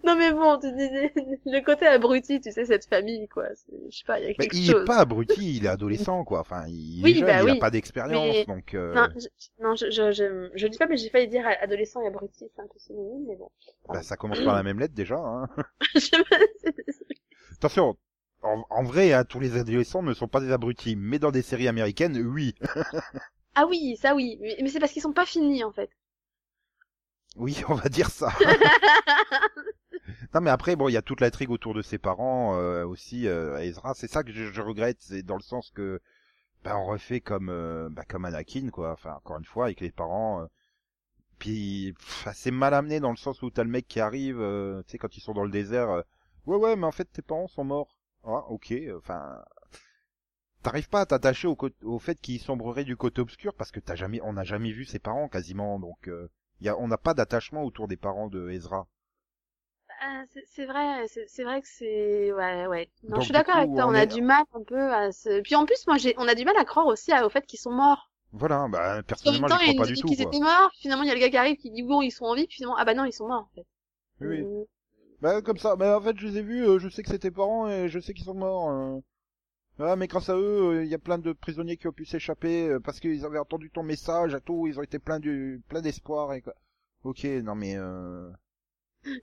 [0.04, 1.12] non, mais bon, tu disais,
[1.46, 3.44] le côté abruti, tu sais, cette famille, quoi.
[3.90, 4.82] Je sais pas, il y a Mais quelque il chose.
[4.82, 6.40] est pas abruti, il est adolescent, quoi.
[6.40, 8.74] Enfin, il Oui, est jeune, bah il a pas d'expérience, Mais- donc...
[8.74, 9.28] euh, Non, je,
[9.62, 12.60] non, je, je, je, je dis pas, mais j'ai failli dire adolescent et abruti, c'est
[12.60, 13.50] un peu synonyme, mais bon.
[13.88, 15.16] Bah, ça commence par la même lettre, déjà.
[15.16, 15.48] Hein.
[17.52, 17.96] Attention,
[18.42, 21.42] en, en vrai, hein, tous les adolescents ne sont pas des abrutis, mais dans des
[21.42, 22.54] séries américaines, oui.
[23.54, 25.90] ah oui, ça oui, mais, mais c'est parce qu'ils sont pas finis, en fait.
[27.36, 28.32] Oui, on va dire ça.
[30.34, 33.26] non mais après bon, il y a toute l'intrigue autour de ses parents euh, aussi
[33.26, 36.00] euh, Ezra, c'est ça que je, je regrette, c'est dans le sens que
[36.64, 39.90] bah, on refait comme euh, bah, comme Anakin quoi, enfin encore une fois avec les
[39.90, 40.46] parents euh,
[41.42, 41.94] puis
[42.34, 44.98] c'est mal amené dans le sens où t'as le mec qui arrive euh, tu sais
[44.98, 46.02] quand ils sont dans le désert euh,
[46.46, 47.96] ouais ouais, mais en fait tes parents sont morts.
[48.24, 49.42] Ah, OK, euh, enfin
[50.64, 53.78] T'arrives pas à t'attacher au, côté- au fait qu'ils sombreraient du côté obscur parce que
[53.78, 56.28] t'as jamais, on n'a jamais vu ses parents quasiment, donc euh,
[56.60, 58.88] y a, on n'a pas d'attachement autour des parents de Ezra.
[60.02, 62.90] Ah, c'est- vrai, c'est vrai que c'est, ouais, ouais.
[63.08, 65.12] Non, Donc, je suis d'accord avec toi, on on, a du mal un peu à
[65.12, 65.40] se...
[65.40, 67.46] Puis en plus, moi, j'ai, on a du mal à croire aussi à- au fait
[67.46, 68.10] qu'ils sont morts.
[68.32, 70.08] Voilà, bah personnellement je crois pas du tout.
[70.08, 72.10] qu'ils étaient morts, finalement, il y a le gars qui arrive qui dit bon, ils
[72.10, 73.66] sont en vie, puis finalement, ah bah non, ils sont morts, en fait.
[74.20, 74.64] Oui, oui.
[75.20, 77.30] Bah comme ça, bah en fait je les ai vus, euh, je sais que tes
[77.30, 78.70] parents et je sais qu'ils sont morts.
[78.70, 78.98] euh.
[79.78, 82.68] Ah mais grâce à eux, il y a plein de prisonniers qui ont pu s'échapper
[82.68, 85.80] euh, parce qu'ils avaient entendu ton message, à tout, ils ont été pleins du plein
[85.82, 86.54] d'espoir et quoi.
[87.04, 88.30] Ok, non mais euh...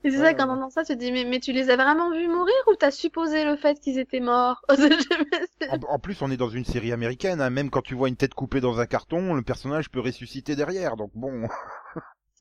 [0.03, 1.69] Et c'est Ouais, ça, quand on entend ça, tu te dis, mais, mais tu les
[1.69, 4.61] as vraiment vus mourir ou t'as supposé le fait qu'ils étaient morts?
[5.67, 8.17] en, en plus on est dans une série américaine, hein, même quand tu vois une
[8.17, 11.47] tête coupée dans un carton, le personnage peut ressusciter derrière, donc bon.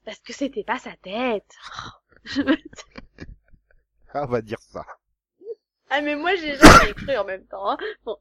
[0.05, 1.55] Parce que c'était pas sa tête.
[4.13, 4.85] Ah, on va dire ça.
[5.91, 7.77] ah, mais moi, j'ai jamais cru en même temps, hein.
[8.05, 8.17] Bon.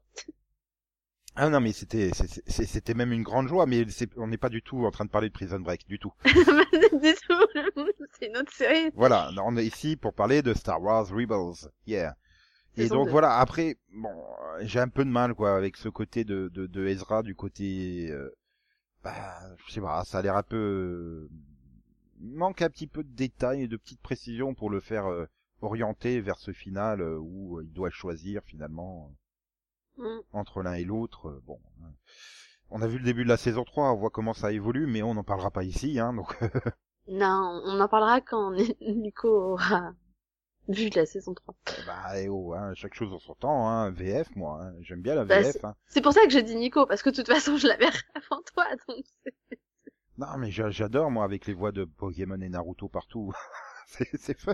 [1.40, 2.10] Ah non mais c'était
[2.48, 5.28] c'était même une grande joie, mais on n'est pas du tout en train de parler
[5.28, 6.12] de Prison Break du tout.
[6.24, 7.46] du tout.
[8.18, 8.90] c'est une autre série.
[8.94, 11.70] Voilà, on est ici pour parler de Star Wars Rebels.
[11.86, 12.16] Yeah.
[12.76, 14.10] Et donc voilà, après, bon,
[14.62, 18.08] j'ai un peu de mal quoi avec ce côté de de, de Ezra du côté,
[18.10, 18.34] euh,
[19.04, 21.28] bah, je sais pas, ça a l'air un peu
[22.20, 25.26] il manque un petit peu de détails et de petites précisions pour le faire euh,
[25.60, 29.12] orienter vers ce final euh, où il doit choisir finalement
[29.98, 30.20] Mm.
[30.32, 31.28] entre l'un et l'autre.
[31.28, 31.90] euh, bon, hein.
[32.70, 35.02] on a vu le début de la saison 3, on voit comment ça évolue, mais
[35.02, 36.34] on n'en parlera pas ici, hein, donc
[37.08, 39.92] Non, on en parlera quand Nico aura
[40.68, 41.54] vu la saison 3.
[41.86, 45.14] Bah, eh oh, hein, chaque chose en son temps, hein, VF, moi, hein, j'aime bien
[45.14, 45.64] la Bah, VF.
[45.64, 45.74] Hein.
[45.86, 47.98] C'est pour ça que je dis Nico, parce que de toute façon, je la verrai
[48.14, 49.04] avant toi, donc
[50.18, 53.32] Non, mais j'a- j'adore, moi, avec les voix de Pokémon et Naruto partout.
[53.86, 54.52] c'est fun.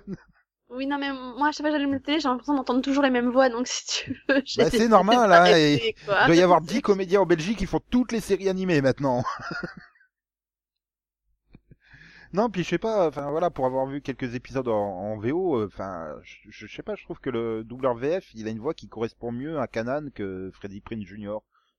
[0.71, 3.03] Oui, non, mais moi, à chaque fois que j'allume la télé, j'ai l'impression d'entendre toujours
[3.03, 6.27] les mêmes voix, donc si tu veux, j'ai Bah, c'est normal, de hein, m'arrêter, Il
[6.27, 9.23] doit y avoir 10 comédiens en Belgique qui font toutes les séries animées maintenant.
[12.33, 15.59] non, puis je sais pas, enfin voilà, pour avoir vu quelques épisodes en, en VO,
[15.59, 18.59] euh, enfin, je, je sais pas, je trouve que le doubleur VF, il a une
[18.59, 21.37] voix qui correspond mieux à Kanan que Freddy Prinze Jr.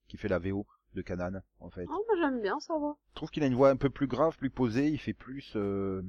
[0.08, 1.86] qui fait la VO de Kanan, en fait.
[1.89, 2.95] Oh, moi, j'aime bien, ça va.
[3.10, 5.54] Je trouve qu'il a une voix un peu plus grave, plus posée, il fait plus
[5.56, 6.02] euh,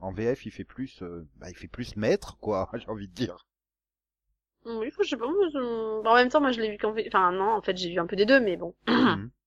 [0.00, 3.14] en VF, il fait plus euh, bah, il fait plus maître quoi, j'ai envie de
[3.14, 3.46] dire.
[4.64, 5.26] Oui, je sais pas.
[5.52, 7.06] je- En même temps, moi, je l'ai vu qu'en fait.
[7.08, 8.74] Enfin, non, en fait, j'ai vu un peu des deux, mais bon.
[8.86, 9.30] Mhm.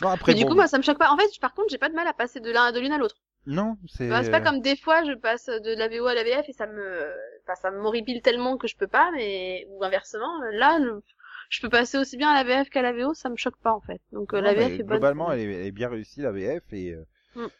[0.00, 1.10] Non, après, Mais du bon, coup, moi, ça me choque pas.
[1.10, 2.98] En fait, par contre, j'ai pas de mal à passer de l'un de l'une à
[2.98, 3.16] l'autre.
[3.46, 4.08] non, c'est...
[4.08, 6.52] Bah, c'est pas comme des fois, je passe de la VO à la VF et
[6.54, 11.02] ça me, enfin, ça m'horripile tellement que je peux pas, mais ou inversement, là, le-
[11.50, 13.72] je peux passer aussi bien à la VF qu'à la VO, ça me choque pas
[13.72, 14.00] en fait.
[14.12, 15.06] Donc euh, Non, la mais VF est bonne.
[15.06, 16.92] globalement, elle est, elle est bien réussie, la VF, et...
[16.94, 17.50] euh, Mm.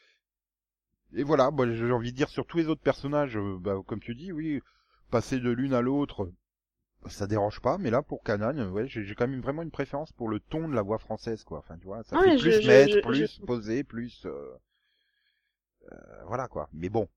[1.14, 4.00] Et voilà, moi, j'ai envie de dire sur tous les autres personnages, euh, bah, comme
[4.00, 4.60] tu dis, oui,
[5.10, 6.32] passer de l'une à l'autre,
[7.08, 10.12] ça dérange pas, mais là, pour Canan, euh, ouais, j'ai quand même vraiment une préférence
[10.12, 11.60] pour le ton de la voix française, quoi.
[11.60, 14.26] Enfin, tu vois, ça Ah fait ouais, plus je- maître, je- plus je- posé, plus...
[14.26, 14.56] euh,
[15.92, 15.96] euh,
[16.26, 16.68] voilà, quoi.
[16.72, 17.08] Mais bon,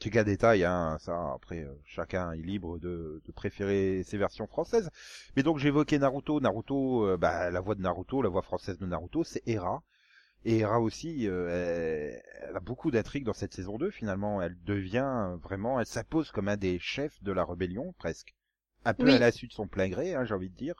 [0.00, 4.46] c'est qu'un détail, hein, ça, après, euh, chacun est libre de, de préférer ses versions
[4.46, 4.90] françaises.
[5.36, 6.40] Mais donc, j'évoquais Naruto.
[6.40, 9.82] Naruto, bah, la voix de Naruto, la voix française de Naruto, c'est Hera.
[10.44, 14.40] Et Hera aussi, euh, elle, elle a beaucoup d'intrigues dans cette saison 2, finalement.
[14.42, 18.34] Elle devient vraiment, elle s'impose comme un des chefs de la rébellion, presque.
[18.84, 19.14] Un peu Oui.
[19.14, 20.76] à la suite de son plein gré, hein, j'ai envie de dire.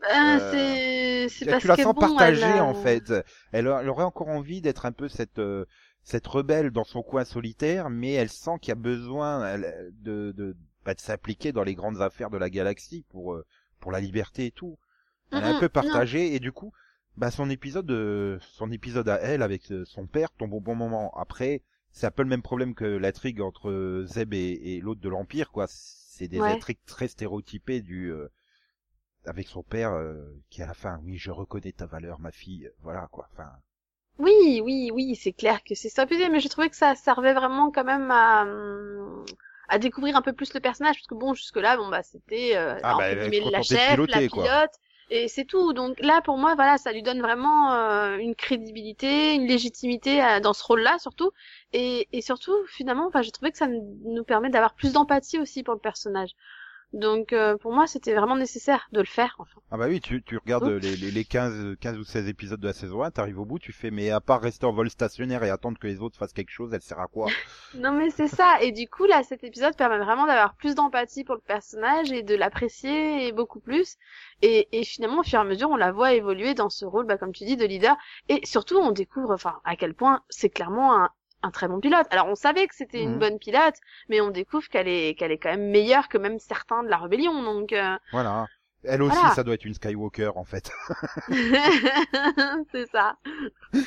[0.00, 3.10] Ben, Euh, c'est, c'est Tu parce la sens bon, partagée, elle a- en fait.
[3.52, 5.66] Elle, elle aurait encore envie d'être un peu cette, euh,
[6.02, 10.32] cette rebelle dans son coin solitaire, mais elle sent qu'il y a besoin elle, de,
[10.36, 13.46] de, bah, de s'impliquer dans les grandes affaires de la galaxie pour, euh,
[13.80, 14.78] pour la liberté et tout.
[15.32, 15.70] Elle est un peu non.
[15.70, 16.72] partagée et du coup,
[17.18, 20.74] bah son épisode, euh, son épisode à elle avec euh, son père tombe au bon
[20.74, 21.12] moment.
[21.16, 25.00] Après, c'est un peu le même problème que l'intrigue entre euh, Zeb et, et l'autre
[25.00, 25.66] de l'Empire, quoi.
[25.68, 26.52] C'est des Ouais.
[26.52, 28.28] intrigues très stéréotypées du euh,
[29.26, 30.16] avec son père euh,
[30.50, 32.70] qui à la fin, oui, je reconnais ta valeur, ma fille.
[32.82, 33.28] Voilà quoi.
[33.32, 33.50] Enfin,
[34.18, 37.70] Oui, oui, oui, c'est clair que c'est ça mais je trouvais que ça servait vraiment
[37.70, 39.24] quand même à, hum,
[39.68, 42.78] à découvrir un peu plus le personnage, parce que bon, jusque-là, bon, bah, c'était, euh,
[42.82, 44.68] Ah, bah, la chef, la quoi.
[45.10, 45.72] Et c'est tout.
[45.72, 50.40] Donc là, pour moi, voilà, ça lui donne vraiment euh, une crédibilité, une légitimité euh,
[50.40, 51.30] dans ce rôle-là, surtout,
[51.72, 55.74] et, surtout, finalement, enfin, j'ai trouvé que ça nous permet d'avoir plus d'empathie aussi pour
[55.74, 56.30] le personnage.
[56.92, 59.60] Donc, euh, pour moi, c'était vraiment nécessaire de le faire, enfin.
[59.70, 62.66] ah bah oui, tu, tu regardes les, les, les 15, 15 ou 16 épisodes de
[62.66, 65.42] la saison 1, t'arrives au bout, tu fais, mais à part rester en vol stationnaire
[65.44, 67.34] et attendre que les autres fassent quelque chose, elle sert à quoi?
[67.74, 68.60] Non mais c'est ça.
[68.62, 72.22] Et du coup là cet épisode permet vraiment d'avoir plus d'empathie pour le personnage et
[72.22, 73.96] de l'apprécier et beaucoup plus.
[74.42, 77.06] Et, et finalement au fur et à mesure on la voit évoluer dans ce rôle
[77.06, 77.96] bah comme tu dis de leader.
[78.28, 81.10] Et surtout on découvre enfin à quel point c'est clairement un,
[81.42, 82.06] un très bon pilote.
[82.10, 83.74] Alors on savait que c'était une bonne pilote
[84.08, 86.96] mais on découvre qu'elle est qu'elle est quand même meilleure que même certains de la
[86.98, 88.46] rébellion donc euh, Voilà.
[88.84, 89.34] Elle aussi, Voilà.
[89.34, 90.70] ça doit être une Skywalker en fait.
[92.72, 93.16] c'est ça.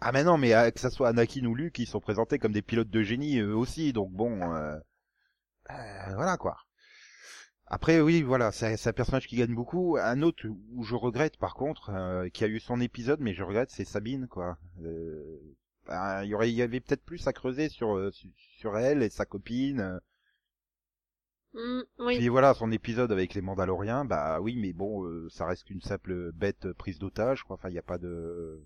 [0.00, 2.52] Ah mais non, mais euh, que ça soit Anakin ou Luke, ils sont présentés comme
[2.52, 4.76] des pilotes de génie eux aussi, donc bon, euh,
[5.70, 6.58] euh, voilà quoi.
[7.68, 9.96] Après oui, voilà, c'est un personnage qui gagne beaucoup.
[10.00, 13.42] Un autre où je regrette par contre, euh, qui a eu son épisode, mais je
[13.44, 14.58] regrette, c'est Sabine quoi.
[14.82, 15.38] Euh,
[15.86, 18.10] ben, Il y aurait, il y avait peut-être plus à creuser sur euh,
[18.58, 19.80] sur- elle et sa copine.
[19.80, 19.98] euh.
[21.54, 22.18] Mm, oui.
[22.18, 25.80] Puis voilà, son épisode avec les Mandaloriens, bah oui, mais bon, euh, ça reste qu'une
[25.80, 27.54] simple bête prise d'otage, quoi.
[27.56, 28.62] Enfin, il n'y a pas de...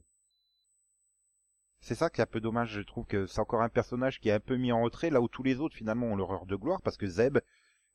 [1.81, 4.29] C'est ça qui est un peu dommage, je trouve que c'est encore un personnage qui
[4.29, 6.47] est un peu mis en retrait, là où tous les autres, finalement, ont leur heure
[6.47, 7.39] de gloire, parce que Zeb,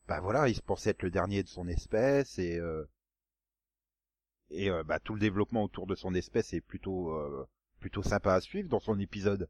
[0.08, 2.58] bah voilà, il se pensait être le dernier de son espèce, et...
[2.60, 2.86] euh,
[4.50, 7.10] Et euh, bah, tout le développement autour de son espèce est plutôt...
[7.12, 7.48] euh,
[7.80, 9.48] plutôt sympa à suivre dans son épisode.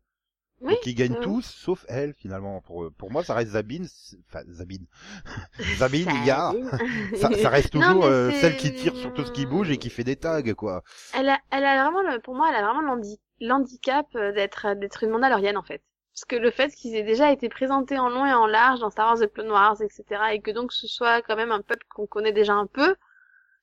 [0.61, 2.61] Oui, Donc ils gagnent euh, tous, sauf elle, finalement.
[2.61, 3.87] Pour, pour moi, ça reste Zabine,
[4.29, 4.85] enfin, Zabine.
[5.77, 6.53] Zabine, il y a...
[7.17, 9.89] Ça, ça reste toujours euh, celle qui tire sur tout ce qui bouge et qui
[9.89, 10.81] fait des tags, quoi.
[11.13, 14.73] Elle a, elle a vraiment, le, pour moi, elle a vraiment l'handi- l'handicap euh, d'être,
[14.75, 15.81] d'être une Mandalorienne en fait.
[16.15, 18.89] Parce que le fait qu'ils aient déjà été présentés en long et en large dans
[18.89, 21.85] Star Wars The Clone Wars, etc., et que donc ce soit quand même un peuple
[21.93, 22.95] qu'on connaît déjà un peu,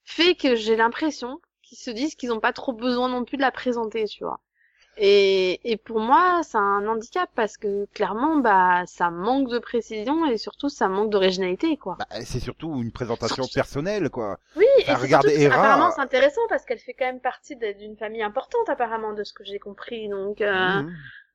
[0.04, 3.42] fait que j'ai l'impression qu'ils se disent qu'ils n'ont pas trop besoin non plus de
[3.42, 4.40] la présenter, tu vois.
[4.98, 10.26] Et, et pour moi, c'est un handicap parce que clairement, bah, ça manque de précision
[10.26, 11.96] et surtout ça manque d'originalité, quoi.
[11.98, 14.38] Bah, c'est surtout une présentation personnelle, quoi.
[14.56, 15.54] Oui, Enfin, et c'est regarde surtout que, Hera.
[15.56, 19.32] apparemment c'est intéressant parce qu'elle fait quand même partie d'une famille importante apparemment de ce
[19.32, 20.10] que j'ai compris.
[20.10, 20.94] Donc euh, Mhm.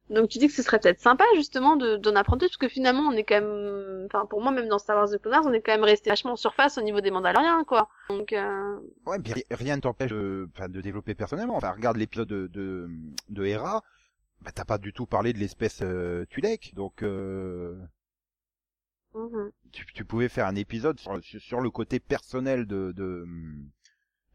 [0.10, 2.68] Donc tu dis que ce serait peut-être sympa justement de d'en apprendre plus parce que
[2.68, 5.46] finalement on est quand même enfin pour moi même dans Star Wars The Clone Wars
[5.46, 7.90] on est quand même resté vachement en surface au niveau des Mandaloriens quoi.
[8.10, 10.50] Donc euh, Ouais, puis rien ne t'empêche de,
[10.82, 11.58] développer personnellement.
[11.58, 12.90] Enfin, regarde l'épisode de, de,
[13.30, 13.84] de Hera.
[14.42, 17.76] Bah, t'as pas du tout parlé de l'espèce euh, Tulek, donc euh,
[19.14, 19.52] mhm.
[19.72, 23.26] tu, tu pouvais faire un épisode sur, le côté personnel de, de,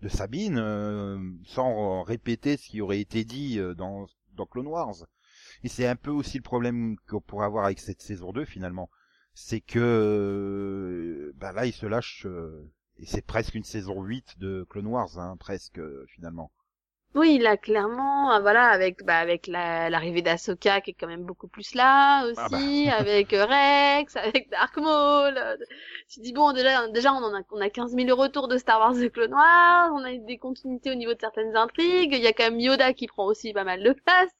[0.01, 5.07] de Sabine, euh, sans répéter ce qui aurait été dit euh, dans, dans Clone Wars.
[5.65, 8.91] Et c'est un peu aussi le problème qu'on pourrait avoir avec cette saison 2 finalement.
[9.35, 14.39] C'est que euh, bah là il se lâche euh, et c'est presque une saison 8
[14.39, 16.53] de Clone Wars hein, presque euh, finalement.
[17.15, 21.47] Oui, là, clairement, voilà, avec bah, avec la- l'arrivée d'Ahsoka qui est quand même beaucoup
[21.47, 22.59] plus là aussi, Ah bah.
[22.99, 25.39] avec Rex, avec Dark Maul.
[26.09, 28.81] Tu dis bon, déjà, déjà, on en a, on a 15 000 retours de Star
[28.81, 32.27] Wars The Clone Wars, on a des continuités au niveau de certaines intrigues, il y
[32.27, 34.31] a quand même Yoda qui prend aussi pas mal de place.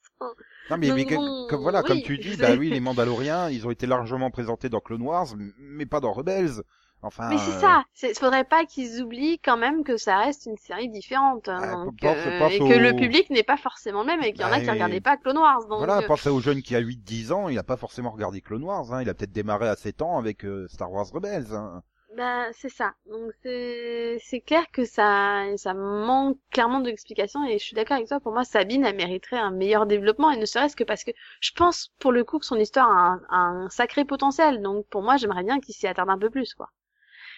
[0.69, 3.49] Non mais, Donc mais que- bon, comme voilà, comme tu dis, bah oui, les Mandaloriens,
[3.49, 5.27] ils ont été largement présentés dans Clone Wars,
[5.59, 6.61] mais pas dans Rebels.
[7.05, 7.27] Enfin.
[7.29, 10.87] Mais c'est ça, il faudrait pas qu'ils oublient quand même que ça reste une série
[10.87, 14.07] différente, hein, Ah, donc, pense- euh, pense et que le public n'est pas forcément le
[14.07, 15.67] même et qu'il y en Bah, a qui et- regardaient pas Clone Wars.
[15.67, 18.39] Donc, Voilà, euh, pensez au jeune qui a 8-10 ans, il a pas forcément regardé
[18.39, 19.01] Clone Wars, hein.
[19.01, 21.47] il a peut-être démarré à 7 ans avec euh, Star Wars Rebels.
[21.51, 21.83] Hein.
[22.15, 22.93] Bah, c'est ça.
[23.07, 28.19] Donc c'est clair que ça ça manque clairement d'explications et je suis d'accord avec toi.
[28.19, 31.51] Pour moi, Sabine elle mériterait un meilleur développement et ne serait-ce que parce que je
[31.55, 34.61] pense pour le coup que son histoire a un, sacré potentiel.
[34.61, 36.69] Donc pour moi, j'aimerais bien qu'il s'y attarde un peu plus quoi.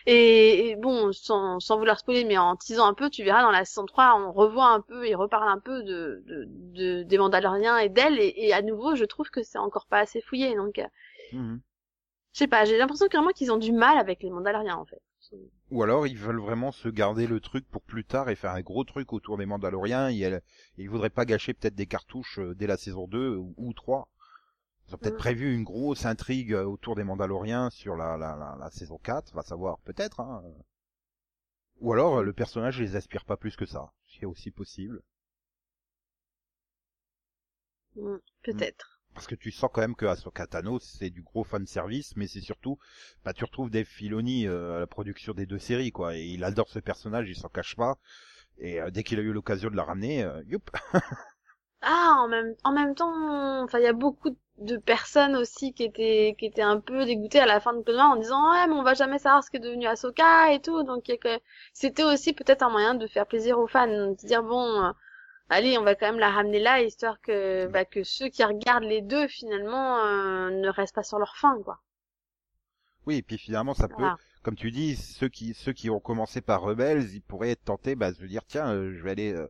[0.07, 3.65] Et, bon, sans, sans vouloir spoiler, mais en teasant un peu, tu verras dans la
[3.65, 7.77] saison 3, on revoit un peu et reparle un peu de, de, de des Mandaloriens
[7.79, 10.55] et d'elle et, et à nouveau, je trouve que c'est encore pas assez fouillé.
[10.55, 10.85] Donc euh,
[11.31, 11.61] Mhm.
[12.35, 15.01] Je sais pas, j'ai l'impression clairement qu'ils ont du mal avec les Mandaloriens en fait.
[15.71, 18.61] Ou alors ils veulent vraiment se garder le truc pour plus tard et faire un
[18.61, 20.09] gros truc autour des Mandaloriens.
[20.09, 20.41] Et, elle-
[20.77, 23.73] et ils voudraient pas gâcher peut-être des cartouches euh, dès la saison 2 ou, ou
[23.73, 24.09] 3.
[24.87, 25.19] Ils ont peut-être Mm.
[25.19, 29.33] prévu une grosse intrigue euh, autour des Mandaloriens sur la, la, la, la saison 4,
[29.35, 30.19] va savoir peut-être.
[30.21, 30.43] Hein.
[31.79, 35.01] Ou alors le personnage les aspire pas plus que ça, ce qui est aussi possible.
[37.97, 38.94] Mm, Peut-être.
[39.15, 42.27] Parce que tu sens quand même que Ahsoka Tano c'est du gros fan service, mais
[42.27, 42.77] c'est surtout,
[43.23, 46.43] bah tu retrouves Dave Filoni euh, à la production des deux séries quoi, et il
[46.43, 47.97] adore ce personnage, il s'en cache pas,
[48.59, 50.69] et euh, dès qu'il a eu l'occasion de la ramener, euh, youp.
[51.81, 55.83] Ah, en même, en même temps, enfin, il y a beaucoup de personnes aussi qui
[55.83, 58.73] étaient, qui étaient un peu dégoûtées à la fin de Clone en disant, ouais, mais
[58.73, 60.83] on va jamais savoir ce qu'est devenu Ahsoka et tout.
[60.83, 61.05] Donc,
[61.73, 64.91] c'était aussi peut-être un moyen de faire plaisir aux fans, de dire, bon, euh,
[65.49, 68.83] allez, on va quand même la ramener là, histoire que, bah, que ceux qui regardent
[68.83, 71.81] les deux, finalement, euh, ne restent pas sur leur faim, quoi.
[73.05, 74.03] Oui, et puis finalement ça peut,
[74.41, 77.95] comme tu dis, ceux qui ceux qui ont commencé par Rebels, ils pourraient être tentés
[77.95, 79.47] bah, de se dire tiens, euh, je vais aller euh,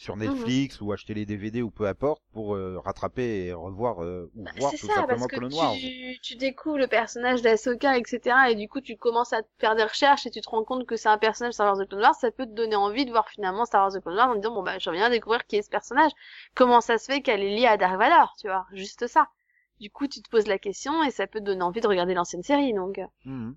[0.00, 0.28] sur Mhm.
[0.28, 4.44] Netflix ou acheter les DVD ou peu importe pour euh, rattraper et revoir euh, ou
[4.44, 5.74] Bah, voir c'est tout ça, simplement parce que Wars.
[5.74, 8.50] tu, tu découvres le personnage d'Ahsoka, etc.
[8.50, 10.96] Et du coup, tu commences à faire des recherches et tu te rends compte que
[10.96, 12.14] c'est un personnage Star Wars The Clone Wars.
[12.14, 14.54] Ça peut te donner envie de voir finalement Star Wars The Clone Wars en disant,
[14.54, 16.12] bon, bah, je viens découvrir qui est ce personnage.
[16.54, 18.66] Comment ça se fait qu'elle est liée à Dark Vador, tu vois?
[18.72, 19.28] Juste ça.
[19.80, 22.14] Du coup, tu te poses la question et ça peut te donner envie de regarder
[22.14, 22.72] l'ancienne série.
[22.72, 23.54] Donc, euh, Mhm.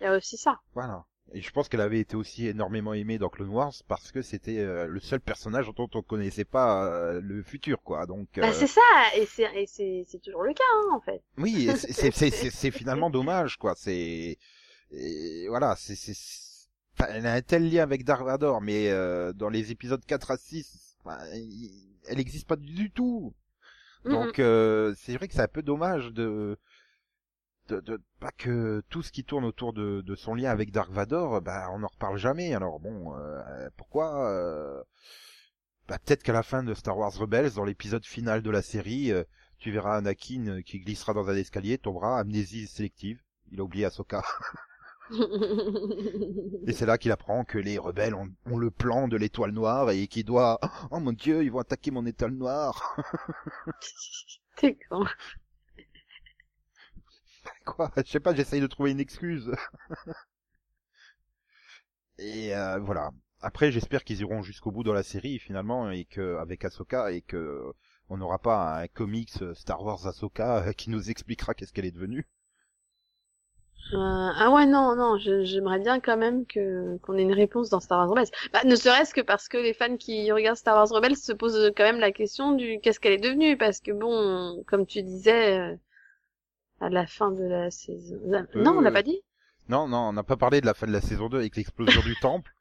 [0.00, 0.58] il y a aussi ça.
[0.74, 1.04] Voilà.
[1.32, 4.58] Et je pense qu'elle avait été aussi énormément aimée dans Clone Wars parce que c'était
[4.58, 8.06] euh, le seul personnage dont on connaissait pas euh, le futur, quoi.
[8.06, 8.80] Donc Bah, euh, c'est ça.
[9.16, 11.22] Et c'est, toujours le cas, hein, en fait.
[11.38, 13.74] oui, c'est finalement dommage, quoi.
[13.76, 14.38] C'est
[15.48, 15.94] voilà, c'est
[16.98, 20.32] enfin, elle a un tel lien avec Dark Vador, mais euh, dans les épisodes 4
[20.32, 23.32] à 6, enfin, il- elle n'existe pas du tout.
[24.04, 26.56] Donc euh, c'est vrai que c'est un peu dommage de
[28.18, 31.80] pas que tout ce qui tourne autour de, son lien avec Dark Vador, bah on
[31.80, 32.54] n'en reparle jamais.
[32.54, 34.82] Alors bon, euh, pourquoi euh,
[35.88, 39.10] bah, peut-être qu'à la fin de Star Wars Rebels, dans l'épisode final de la série,
[39.12, 39.24] euh,
[39.58, 43.20] tu verras Anakin qui glissera dans un escalier, tombera, amnésie sélective.
[43.50, 44.22] Il a oublié Ahsoka.
[46.66, 49.90] Et c'est là qu'il apprend que les rebelles ont, ont le plan de l'étoile noire
[49.90, 50.60] et qu'il doit...
[50.92, 52.96] Oh mon dieu, ils vont attaquer mon étoile noire.
[54.56, 55.04] T'es con.
[57.66, 59.50] Quoi Je sais pas, j'essaye de trouver une excuse.
[62.18, 63.10] et euh, voilà.
[63.40, 67.22] Après, j'espère qu'ils iront jusqu'au bout dans la série finalement et que avec Ahsoka et
[67.22, 67.72] que
[68.10, 71.90] on n'aura pas un comics Star Wars Ahsoka euh, qui nous expliquera qu'est-ce qu'elle est
[71.90, 72.26] devenue.
[73.92, 77.80] Euh, ah ouais non non j'aimerais bien quand même que qu'on ait une réponse dans
[77.80, 80.90] Star Wars Rebels bah, ne serait-ce que parce que les fans qui regardent Star Wars
[80.90, 84.62] Rebels se posent quand même la question du qu'est-ce qu'elle est devenue parce que bon
[84.68, 85.76] comme tu disais euh,
[86.80, 88.18] à la fin de la saison
[88.54, 89.20] non on l'a Euh, pas dit
[89.68, 92.00] Non, non, on n'a pas parlé de la fin de la saison 2 avec l'explosion
[92.02, 92.52] du temple.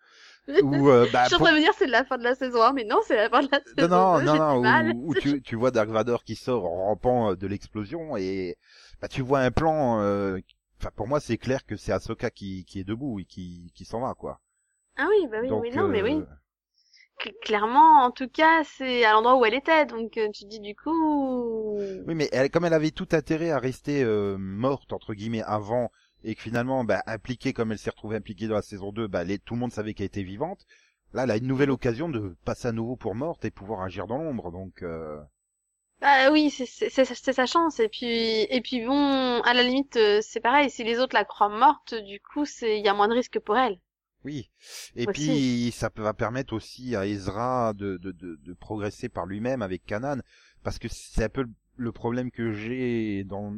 [0.63, 2.33] Où, euh, bah, je suis en train de me dire c'est la fin de la
[2.33, 4.61] saison 1 mais non c'est la fin de la Non, saison non, 2 non, non,
[4.61, 4.91] mal.
[4.95, 8.57] où, où tu, tu vois Dark Vador qui sort en rampant euh, de l'explosion et
[9.01, 10.01] bah, tu vois un plan.
[10.01, 10.39] euh,
[10.81, 13.83] Enfin, pour moi, c'est clair que c'est Ahsoka qui, qui est debout et qui, qui
[13.83, 14.39] s'en va, quoi.
[14.95, 16.25] ah oui bah oui Donc, oui non mais oui euh,
[17.41, 20.75] clairement en tout cas c'est à l'endroit où elle était donc euh, tu dis du
[20.75, 25.43] coup Oui, mais elle, comme elle avait tout intérêt à rester euh, morte entre guillemets
[25.43, 25.91] avant
[26.23, 29.23] et que finalement, bah, impliquée comme elle s'est retrouvée impliquée dans la saison 2, bah,
[29.23, 30.65] les, tout le monde savait qu'elle était vivante.
[31.13, 34.05] Là, elle a une nouvelle occasion de passer à nouveau pour morte et pouvoir agir
[34.07, 34.51] dans l'ombre.
[34.51, 35.17] Donc, euh,
[36.01, 37.79] Bah oui, c'est sa chance.
[37.79, 40.69] Et puis et puis bon, à la limite, euh, c'est pareil.
[40.69, 43.39] Si les autres la croient morte, du coup, c'est il y a moins de risque
[43.39, 43.79] pour elle.
[44.25, 44.49] Oui.
[44.95, 45.13] Et Aussi.
[45.13, 49.85] puis ça va permettre aussi à Ezra de, de, de, de progresser par lui-même avec
[49.85, 50.21] Kanan,
[50.63, 53.55] parce que c'est un peu le- le problème que j'ai dans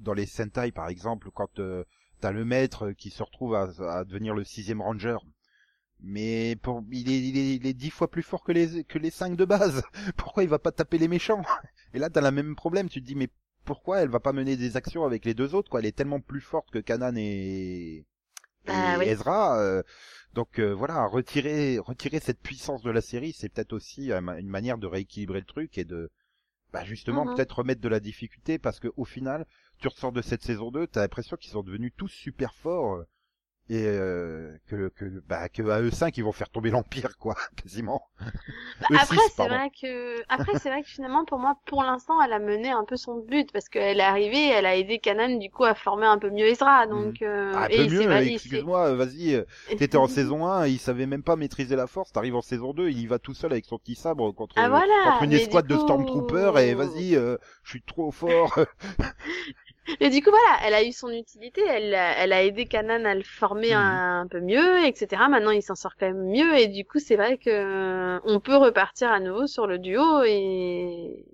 [0.00, 1.84] dans les Sentai par exemple quand euh,
[2.20, 5.16] t'as le maître qui se retrouve à, à devenir le sixième ranger.
[6.00, 8.98] Mais pour, il est, il est, il est dix fois plus fort que les, que
[8.98, 9.82] les cinq de base.
[10.16, 11.42] Pourquoi il va pas taper les méchants?
[11.94, 12.88] Et là, t'as le même problème.
[12.88, 13.28] Tu te dis, mais
[13.64, 15.80] pourquoi elle va pas mener des actions avec les deux autres, quoi?
[15.80, 18.04] Elle est tellement plus forte que Kanan et,
[18.66, 19.06] Bah et oui.
[19.08, 19.58] Ezra.
[19.60, 19.82] euh,
[20.34, 24.48] donc euh, voilà, retirer retirer cette puissance de la série, c'est peut-être aussi euh, une
[24.48, 26.10] manière de rééquilibrer le truc et de
[26.72, 27.34] bah justement Mhm.
[27.34, 29.46] peut-être remettre de la difficulté parce que au final,
[29.78, 33.04] tu ressors de cette saison 2, t'as l'impression qu'ils sont devenus tous super forts
[33.70, 37.34] et euh, que que bah que à eux 5 ils vont faire tomber l'empire quoi,
[37.56, 38.02] quasiment.
[38.90, 42.20] Eux Après, six, c'est vrai que, après, c'est vrai que finalement, pour moi, pour l'instant,
[42.22, 45.38] elle a mené un peu son but parce qu'elle est arrivée, elle a aidé Kanan,
[45.38, 47.90] du coup, à former un peu mieux Ezra, donc, euh, Ah, un et peu il
[47.92, 49.44] mieux, excuse-moi, vas-y, euh,
[49.78, 52.90] t'étais en saison 1, il savait même pas maîtriser la force, t'arrives en saison 2,
[52.90, 55.66] il y va tout seul avec son petit sabre contre, Ah, voilà, contre une escouade
[55.66, 58.58] de Stormtroopers et vas-y, euh, je suis trop fort.
[60.04, 63.06] Et du coup, voilà, elle a eu son utilité, elle, a- elle a aidé Kanan
[63.06, 63.74] à le former Mhm.
[63.74, 65.28] un, un peu mieux, etc.
[65.28, 68.40] Maintenant, il s'en sort quand même mieux, et du coup, c'est vrai que euh, on
[68.40, 71.24] peut repartir à nouveau sur le duo et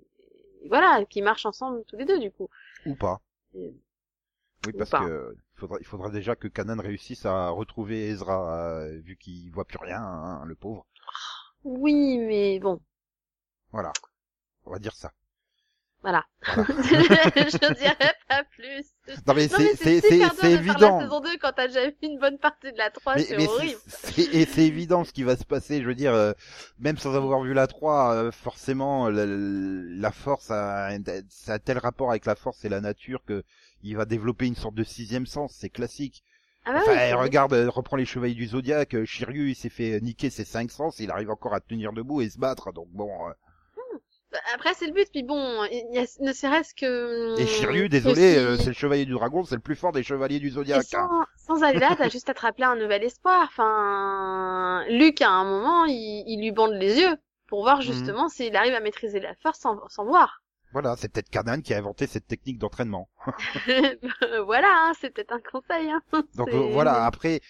[0.63, 2.49] et voilà, qui marchent ensemble tous les deux, du coup.
[2.85, 3.21] Ou pas.
[3.55, 3.73] Et-
[4.65, 5.05] Oui, Ou parce pas.
[5.05, 9.51] que il faudra, il faudra déjà que Kanan réussisse à retrouver Ezra, euh, vu qu'il
[9.51, 10.85] voit plus rien, hein, le pauvre.
[11.63, 12.79] Oui, mais bon,
[13.73, 13.91] Voilà.
[14.65, 15.13] On va dire ça.
[16.01, 16.23] Voilà.
[16.45, 18.85] Je dirais pas plus.
[19.27, 20.97] Non mais c'est c'est c'est c'est évident.
[20.99, 23.47] la saison 2 quand t'as déjà vu une bonne partie de la 3, Mais, c'est
[23.47, 23.79] horrible.
[24.33, 25.81] et c'est évident ce qui va se passer.
[25.81, 26.33] Je veux dire, euh,
[26.79, 31.59] même sans avoir vu la 3, euh, forcément, la, la force a, un- ça a
[31.59, 33.43] tel rapport avec la force et la nature que
[33.83, 35.55] il va développer une sorte de sixième sens.
[35.59, 36.23] C'est classique.
[36.65, 38.93] Ah bah Enfin, oui, regarde, euh, reprend les chevaliers du zodiaque.
[38.95, 40.99] euh, Shiryu, il s'est fait niquer ses cinq sens.
[40.99, 42.71] Il arrive encore à tenir debout et se battre.
[42.71, 43.09] Donc bon.
[43.27, 43.31] euh,
[44.53, 47.39] Après, c'est le but, puis bon, il y a, ne serait-ce que...
[47.39, 50.39] Et Shiryu, désolé, euh, c'est le chevalier du dragon, c'est le plus fort des chevaliers
[50.39, 50.93] du Et zodiaque.
[50.93, 51.25] hein.
[51.37, 53.43] sans, sans aller là, t'as juste à te rappeler un nouvel espoir.
[53.51, 57.15] Enfin, Luke, à un moment, il, il lui bande les yeux
[57.47, 57.63] pour Mhm.
[57.65, 60.41] voir justement s'il arrive à maîtriser la force sans, sans voir.
[60.71, 63.09] Voilà, c'est peut-être Kanan qui a inventé cette technique d'entraînement.
[64.45, 65.91] voilà, hein, c'est peut-être un conseil.
[65.91, 66.01] Hein.
[66.35, 67.41] Donc euh, voilà, après,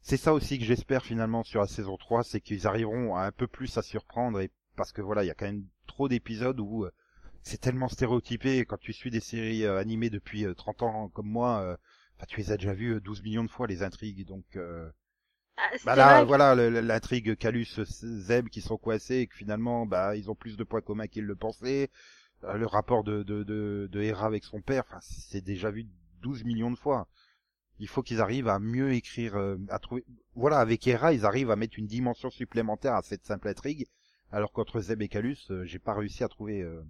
[0.00, 3.32] c'est ça aussi que j'espère finalement sur la saison 3, c'est qu'ils arriveront à un
[3.32, 6.60] peu plus à surprendre, et parce que voilà, il y a quand même trop d'épisodes
[6.60, 6.92] où euh,
[7.42, 11.28] c'est tellement stéréotypé, quand tu suis des séries euh, animées depuis euh, 30 ans comme
[11.28, 11.76] moi, euh,
[12.16, 14.44] enfin, tu les as déjà vues euh, 12 millions de fois les intrigues, donc...
[14.56, 14.90] Euh...
[15.56, 20.30] Ah, Bah là, voilà, l'intrigue Calus Zeb qui sont coincés et que finalement, bah, ils
[20.30, 21.90] ont plus de points communs qu'ils le pensaient.
[22.44, 25.86] Euh, le rapport de, de, de, de Hera avec son père, enfin, c'est déjà vu
[26.22, 27.08] 12 millions de fois.
[27.80, 31.50] Il faut qu'ils arrivent à mieux écrire, euh, à trouver, voilà, avec Hera, ils arrivent
[31.50, 33.86] à mettre une dimension supplémentaire à cette simple intrigue,
[34.32, 36.82] alors qu'entre Zeb et Calus, euh, j'ai pas réussi à trouver euh,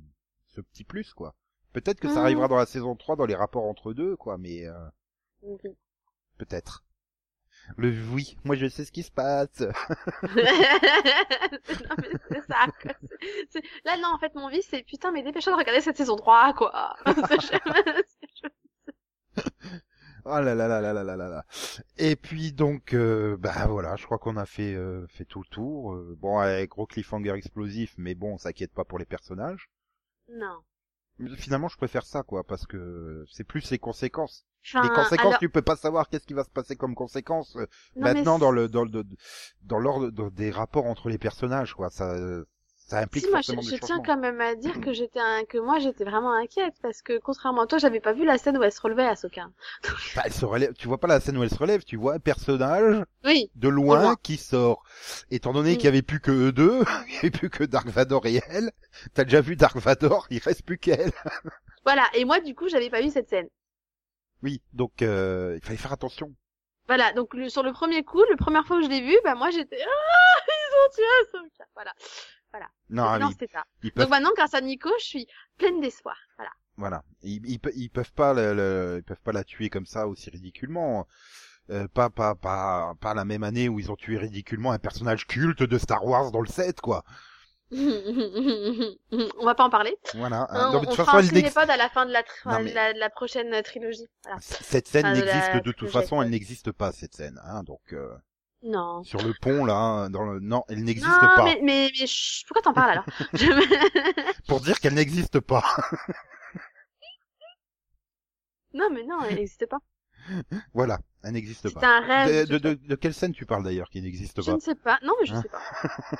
[0.48, 1.34] ce petit plus, quoi.
[1.72, 2.24] Peut-être que ça Mhm.
[2.24, 4.88] arrivera dans la saison 3, dans les rapports entre deux, quoi, mais euh,
[5.42, 5.58] Oui.
[6.38, 6.84] peut-être.
[7.76, 9.60] Le oui, moi je sais ce qui se passe.
[9.60, 9.68] non,
[10.32, 10.42] mais
[12.30, 12.92] c'est ça, quoi.
[13.50, 16.16] C'est- Là, non, en fait, mon vie, c'est putain, mais dépêche-toi de regarder cette saison
[16.16, 16.96] 3, quoi.
[20.24, 21.44] Oh là là là là là là là
[21.96, 25.48] Et puis donc, euh, bah voilà, je crois qu'on a fait euh, fait tout le
[25.48, 25.94] tour.
[25.94, 29.70] Euh, bon, avec gros cliffhanger explosif, mais bon, on s'inquiète pas pour les personnages.
[30.28, 30.60] Non.
[31.18, 34.46] Mais finalement, je préfère ça, quoi, parce que c'est plus les conséquences.
[34.74, 35.38] Les conséquences, alors...
[35.38, 37.56] tu peux pas savoir qu'est-ce qui va se passer comme conséquence.
[37.56, 39.04] Euh, maintenant, dans le dans le
[39.62, 42.44] dans l'ordre des rapports entre les personnages, quoi, ça euh,
[42.90, 45.78] ça implique Si, moi, je, tiens quand même à dire que j'étais, un- que moi,
[45.78, 48.72] j'étais vraiment inquiète parce que contrairement à toi, j'avais pas vu la scène où elle
[48.72, 49.48] se relevait, Ahsoka.
[50.16, 50.72] Bah, elle se relève.
[50.74, 53.50] Tu vois pas la scène où elle se relève, tu vois un personnage Oui.
[53.54, 54.16] de loin, loin.
[54.22, 54.82] qui sort.
[55.30, 55.76] Étant donné Mm.
[55.76, 58.40] qu'il y avait plus que eux deux, il y avait plus que Dark Vador et
[58.48, 58.70] elle,
[59.14, 61.12] t'as déjà vu Dark Vador, il reste plus qu'elle.
[61.84, 62.04] Voilà.
[62.14, 63.48] Et moi, du coup, j'avais pas vu cette scène.
[64.42, 66.34] Oui, donc euh, il fallait faire attention.
[66.88, 67.12] Voilà.
[67.12, 69.50] Donc, le- sur le premier coup, la première fois que je l'ai vu, bah, moi,
[69.50, 71.04] j'étais, ah, ils ont tué
[71.38, 71.64] Ahsoka.
[71.74, 71.92] Voilà.
[72.92, 73.62] Non, non, ils, c'était ça.
[73.82, 75.26] ils peuvent, Donc maintenant, grâce à Nico, je suis
[75.58, 76.16] pleine d'espoir.
[76.36, 76.50] Voilà.
[76.76, 79.86] voilà, ils, ils, pe- ils peuvent pas, le, le- ils peuvent pas la tuer comme
[79.86, 81.06] ça aussi ridiculement.
[81.70, 85.26] Euh, pas, pas, pas, pas la même année où ils ont tué ridiculement un personnage
[85.28, 87.04] culte de Star Wars dans le 7, quoi.
[87.72, 89.96] on va pas en parler.
[90.14, 90.46] Voilà.
[90.50, 90.72] hein.
[90.72, 92.60] Non, on mais de toute fera façon, elle ciné-pod à la fin de la, Non,
[92.64, 94.08] mais- la, prochaine trilogie.
[94.24, 94.38] Voilà.
[94.40, 97.40] cette scène Ah, de la n'existe de toute façon, elle n'existe pas cette scène.
[97.44, 98.12] Hein, donc euh,
[98.62, 99.02] Non.
[99.04, 101.44] sur le pont là, hein, dans le, non, elle n'existe non, pas.
[101.44, 103.04] mais, mais, mais chut, pourquoi t'en parles alors?
[103.32, 105.64] Je- Pour dire qu'elle n'existe pas.
[108.72, 109.78] Non, mais non, elle n'existe pas.
[110.74, 111.00] Voilà.
[111.24, 111.98] Elle n'existe pas.
[111.98, 112.48] un rêve.
[112.48, 114.74] De, de, de, de quelle scène tu parles d'ailleurs qui n'existe Je pas ne sais
[114.76, 114.98] pas.
[115.02, 115.60] Non, mais je Hein sais pas.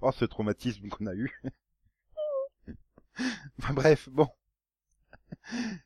[0.00, 1.40] Oh, ce traumatisme qu'on a eu.
[3.58, 4.28] enfin, bref, bon.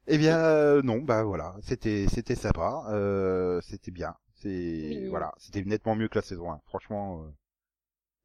[0.07, 5.09] eh bien, euh, non, bah voilà, c'était c'était sympa, euh, c'était bien, c'est Oui.
[5.09, 6.61] voilà, c'était nettement mieux que la saison 1.
[6.67, 7.29] Franchement, euh,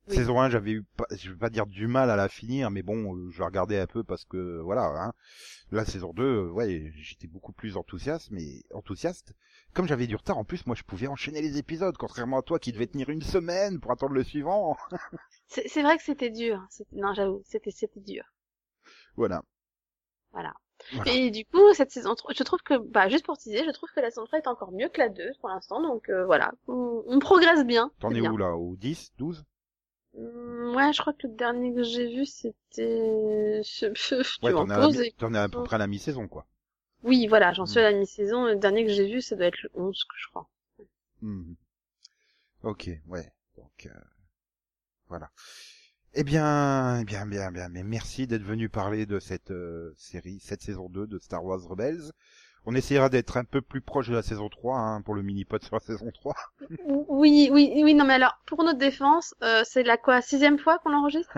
[0.08, 0.16] Oui.
[0.16, 2.84] saison 1, j'avais eu, pas, je vais pas dire du mal à la finir, mais
[2.84, 5.14] bon, euh, je la regardais un peu parce que voilà, hein.
[5.72, 9.34] La saison 2, euh, ouais, j'étais beaucoup plus enthousiaste, mais enthousiaste.
[9.74, 12.60] Comme j'avais du retard, en plus, moi, je pouvais enchaîner les épisodes, contrairement à toi
[12.60, 14.78] qui devait tenir une semaine pour attendre le suivant.
[15.48, 16.66] C'est vrai que c'était dur.
[16.70, 18.24] C'était- Non, j'avoue, c'était c'était dur.
[19.16, 19.44] Voilà.
[20.32, 20.54] Voilà.
[20.92, 21.12] Voilà.
[21.14, 23.90] Et du coup, cette saison 3, je trouve que, bah, juste pour teaser, je trouve
[23.96, 26.52] que la saison 3 est encore mieux que la 2 pour l'instant, donc euh, voilà.
[26.68, 27.92] On, on progresse bien.
[28.00, 29.44] T'en es où là Au 10 12
[30.18, 33.62] Hum, Ouais, je crois que le dernier que j'ai vu, c'était...
[34.44, 36.46] Ouais, t'en es, à et- peu près à la mi-saison, quoi.
[37.04, 37.84] Oui, voilà, j'en suis Hmm.
[37.84, 38.46] à la mi-saison.
[38.46, 40.48] Le dernier que j'ai vu, ça doit être le 11, que je crois.
[41.22, 41.56] Mhm.
[42.64, 43.32] Ok, ouais.
[43.58, 44.00] Donc, euh,
[45.08, 45.30] voilà.
[46.16, 50.40] Eh bien, eh bien, bien, bien, mais merci d'être venu parler de cette euh, série,
[50.40, 52.12] cette saison 2 de Star Wars Rebels.
[52.66, 55.64] On essaiera d'être un peu plus proche de la saison 3 hein, pour le mini-pod
[55.64, 56.36] sur la saison 3.
[57.10, 60.78] Oui, oui, oui, non, mais alors, pour notre défense, euh, c'est la quoi, sixième fois
[60.80, 61.36] qu'on l'enregistre?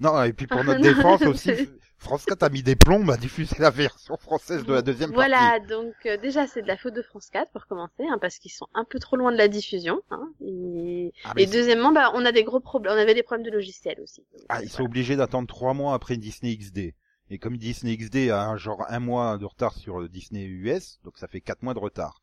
[0.00, 1.70] Non, et puis pour notre défense aussi,
[2.02, 5.52] France 4 a mis des plombs à diffuser la version française de la deuxième Voilà,
[5.58, 5.66] partie.
[5.68, 8.50] donc euh, déjà, c'est de la faute de France 4, pour commencer, hein, parce qu'ils
[8.50, 10.00] sont un peu trop loin de la diffusion.
[10.10, 11.12] Hein, et...
[11.24, 14.00] Ah, et deuxièmement, bah, on a des gros problèmes, on avait des problèmes de logiciel
[14.02, 14.24] aussi.
[14.32, 14.86] Donc, Ah, euh, ils sont voilà.
[14.90, 16.94] obligés d'attendre trois mois après Disney XD.
[17.30, 20.98] Et comme Disney XD a un genre un mois de retard sur le Disney US,
[21.04, 22.20] donc ça fait quatre mois de retard.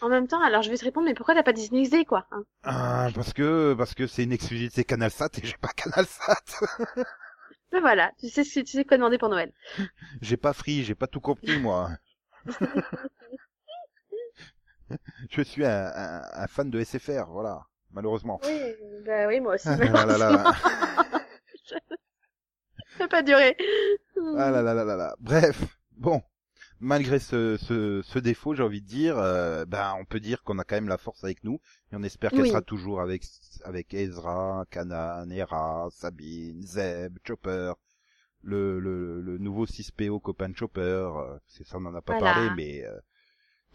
[0.00, 2.26] En même temps, alors je vais te répondre, mais pourquoi t'as pas Disney XD, quoi
[2.30, 2.42] hein?
[2.62, 6.42] Ah, parce que parce que c'est une exclusivité CanalSat et j'ai pas CanalSat.
[7.72, 9.52] Ben voilà, tu sais, ce- tu sais quoi demander pour Noël.
[10.22, 11.90] j'ai pas Free, j'ai pas tout compris moi.
[15.30, 17.60] Je suis un, un, un fan de SFR, voilà.
[17.92, 18.40] Malheureusement.
[18.44, 18.60] Oui,
[19.04, 19.68] bah oui, moi aussi.
[19.94, 20.52] Ah là là.
[21.66, 21.78] Ça
[23.00, 23.56] n'a pas duré.
[24.36, 25.14] Ah là là là là là.
[25.20, 25.62] Bref,
[25.92, 26.22] bon.
[26.80, 30.58] Malgré ce, ce, ce défaut, j'ai envie de dire, euh, ben on peut dire qu'on
[30.60, 31.60] a quand même la force avec nous
[31.92, 32.46] et on espère qu'elle Oui.
[32.46, 33.24] sera toujours avec
[33.64, 37.72] avec Ezra, Kanan, Hera, Sabine, Zeb, Chopper,
[38.42, 40.82] le le, le nouveau 6PO copain Chopper.
[40.82, 42.16] euh, c'est ça on en a pas Voilà.
[42.16, 43.00] parlé, mais euh,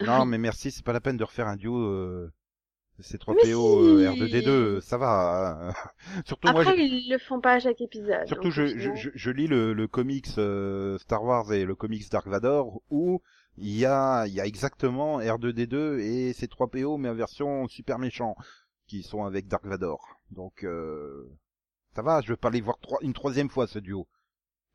[0.00, 2.28] non, mais merci, c'est pas la peine de refaire un duo.
[2.98, 4.20] Euh, C3PO Mais euh, si.
[4.20, 5.70] R2D2, ça va.
[5.70, 5.74] hein.
[6.26, 8.26] Surtout moi, Après, j'ai- ils le font pas à chaque épisode.
[8.26, 12.26] Surtout, je, je, je lis le, le comics euh, Star Wars et le comics Dark
[12.28, 13.20] Vador où
[13.56, 18.36] il y a, il y a exactement R2D2 et C3PO mais en version super méchant
[18.86, 20.20] qui sont avec Dark Vador.
[20.30, 21.28] Donc euh,
[21.96, 24.06] ça va, je veux pas les voir trois, une troisième fois ce duo.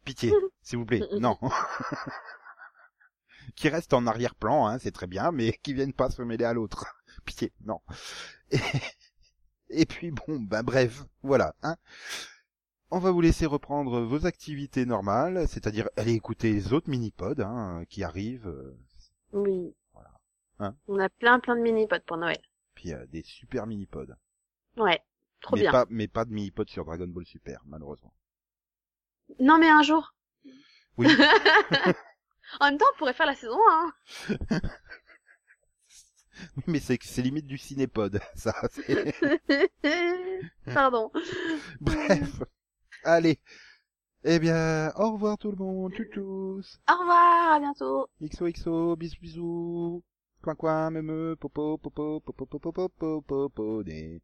[0.06, 1.38] Pitié, s'il vous plaît, non.
[3.56, 6.54] qui reste en arrière-plan, hein, c'est très bien, mais qui viennent pas se mêler à
[6.54, 6.86] l'autre.
[7.66, 7.80] Non.
[8.52, 8.60] Et,
[9.70, 11.54] et puis bon, ben bref, voilà.
[11.62, 11.76] Hein.
[12.92, 17.84] On va vous laisser reprendre vos activités normales, c'est-à-dire aller écouter les autres mini-pods hein,
[17.88, 18.76] qui arrivent, euh,
[19.34, 19.76] Oui.
[20.58, 22.42] Hein On a plein plein de mini-pods pour Noël.
[22.74, 24.16] puis euh, des super mini-pods.
[24.78, 25.00] Ouais.
[25.42, 25.72] Trop mais bien.
[25.72, 28.14] pas, mais pas de mini-pods sur Dragon Ball Super, malheureusement.
[29.40, 30.16] Non, mais un jour.
[30.98, 31.08] Oui.
[32.60, 33.94] en même temps, on pourrait faire la saison 1.
[36.68, 38.54] mais c'est c'est limite du cinépod, ça.
[40.74, 41.12] Pardon.
[41.82, 42.44] Bref,
[43.04, 43.40] allez.
[44.24, 46.62] Eh bien, au revoir tout le monde, tchou-tchous.
[46.90, 48.08] Au revoir, à bientôt.
[48.22, 50.04] XOXO, bisous bisous.
[50.42, 54.22] Coin coin, me me, popo, popo, popo, popo, popo, popo, des.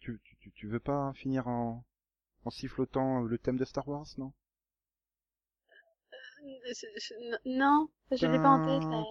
[0.00, 1.84] Tu, tu, tu veux pas finir en,
[2.44, 4.32] en sifflotant le thème de Star Wars, non?
[7.46, 8.82] Non, je l'ai pas en tête.
[8.90, 9.04] Là.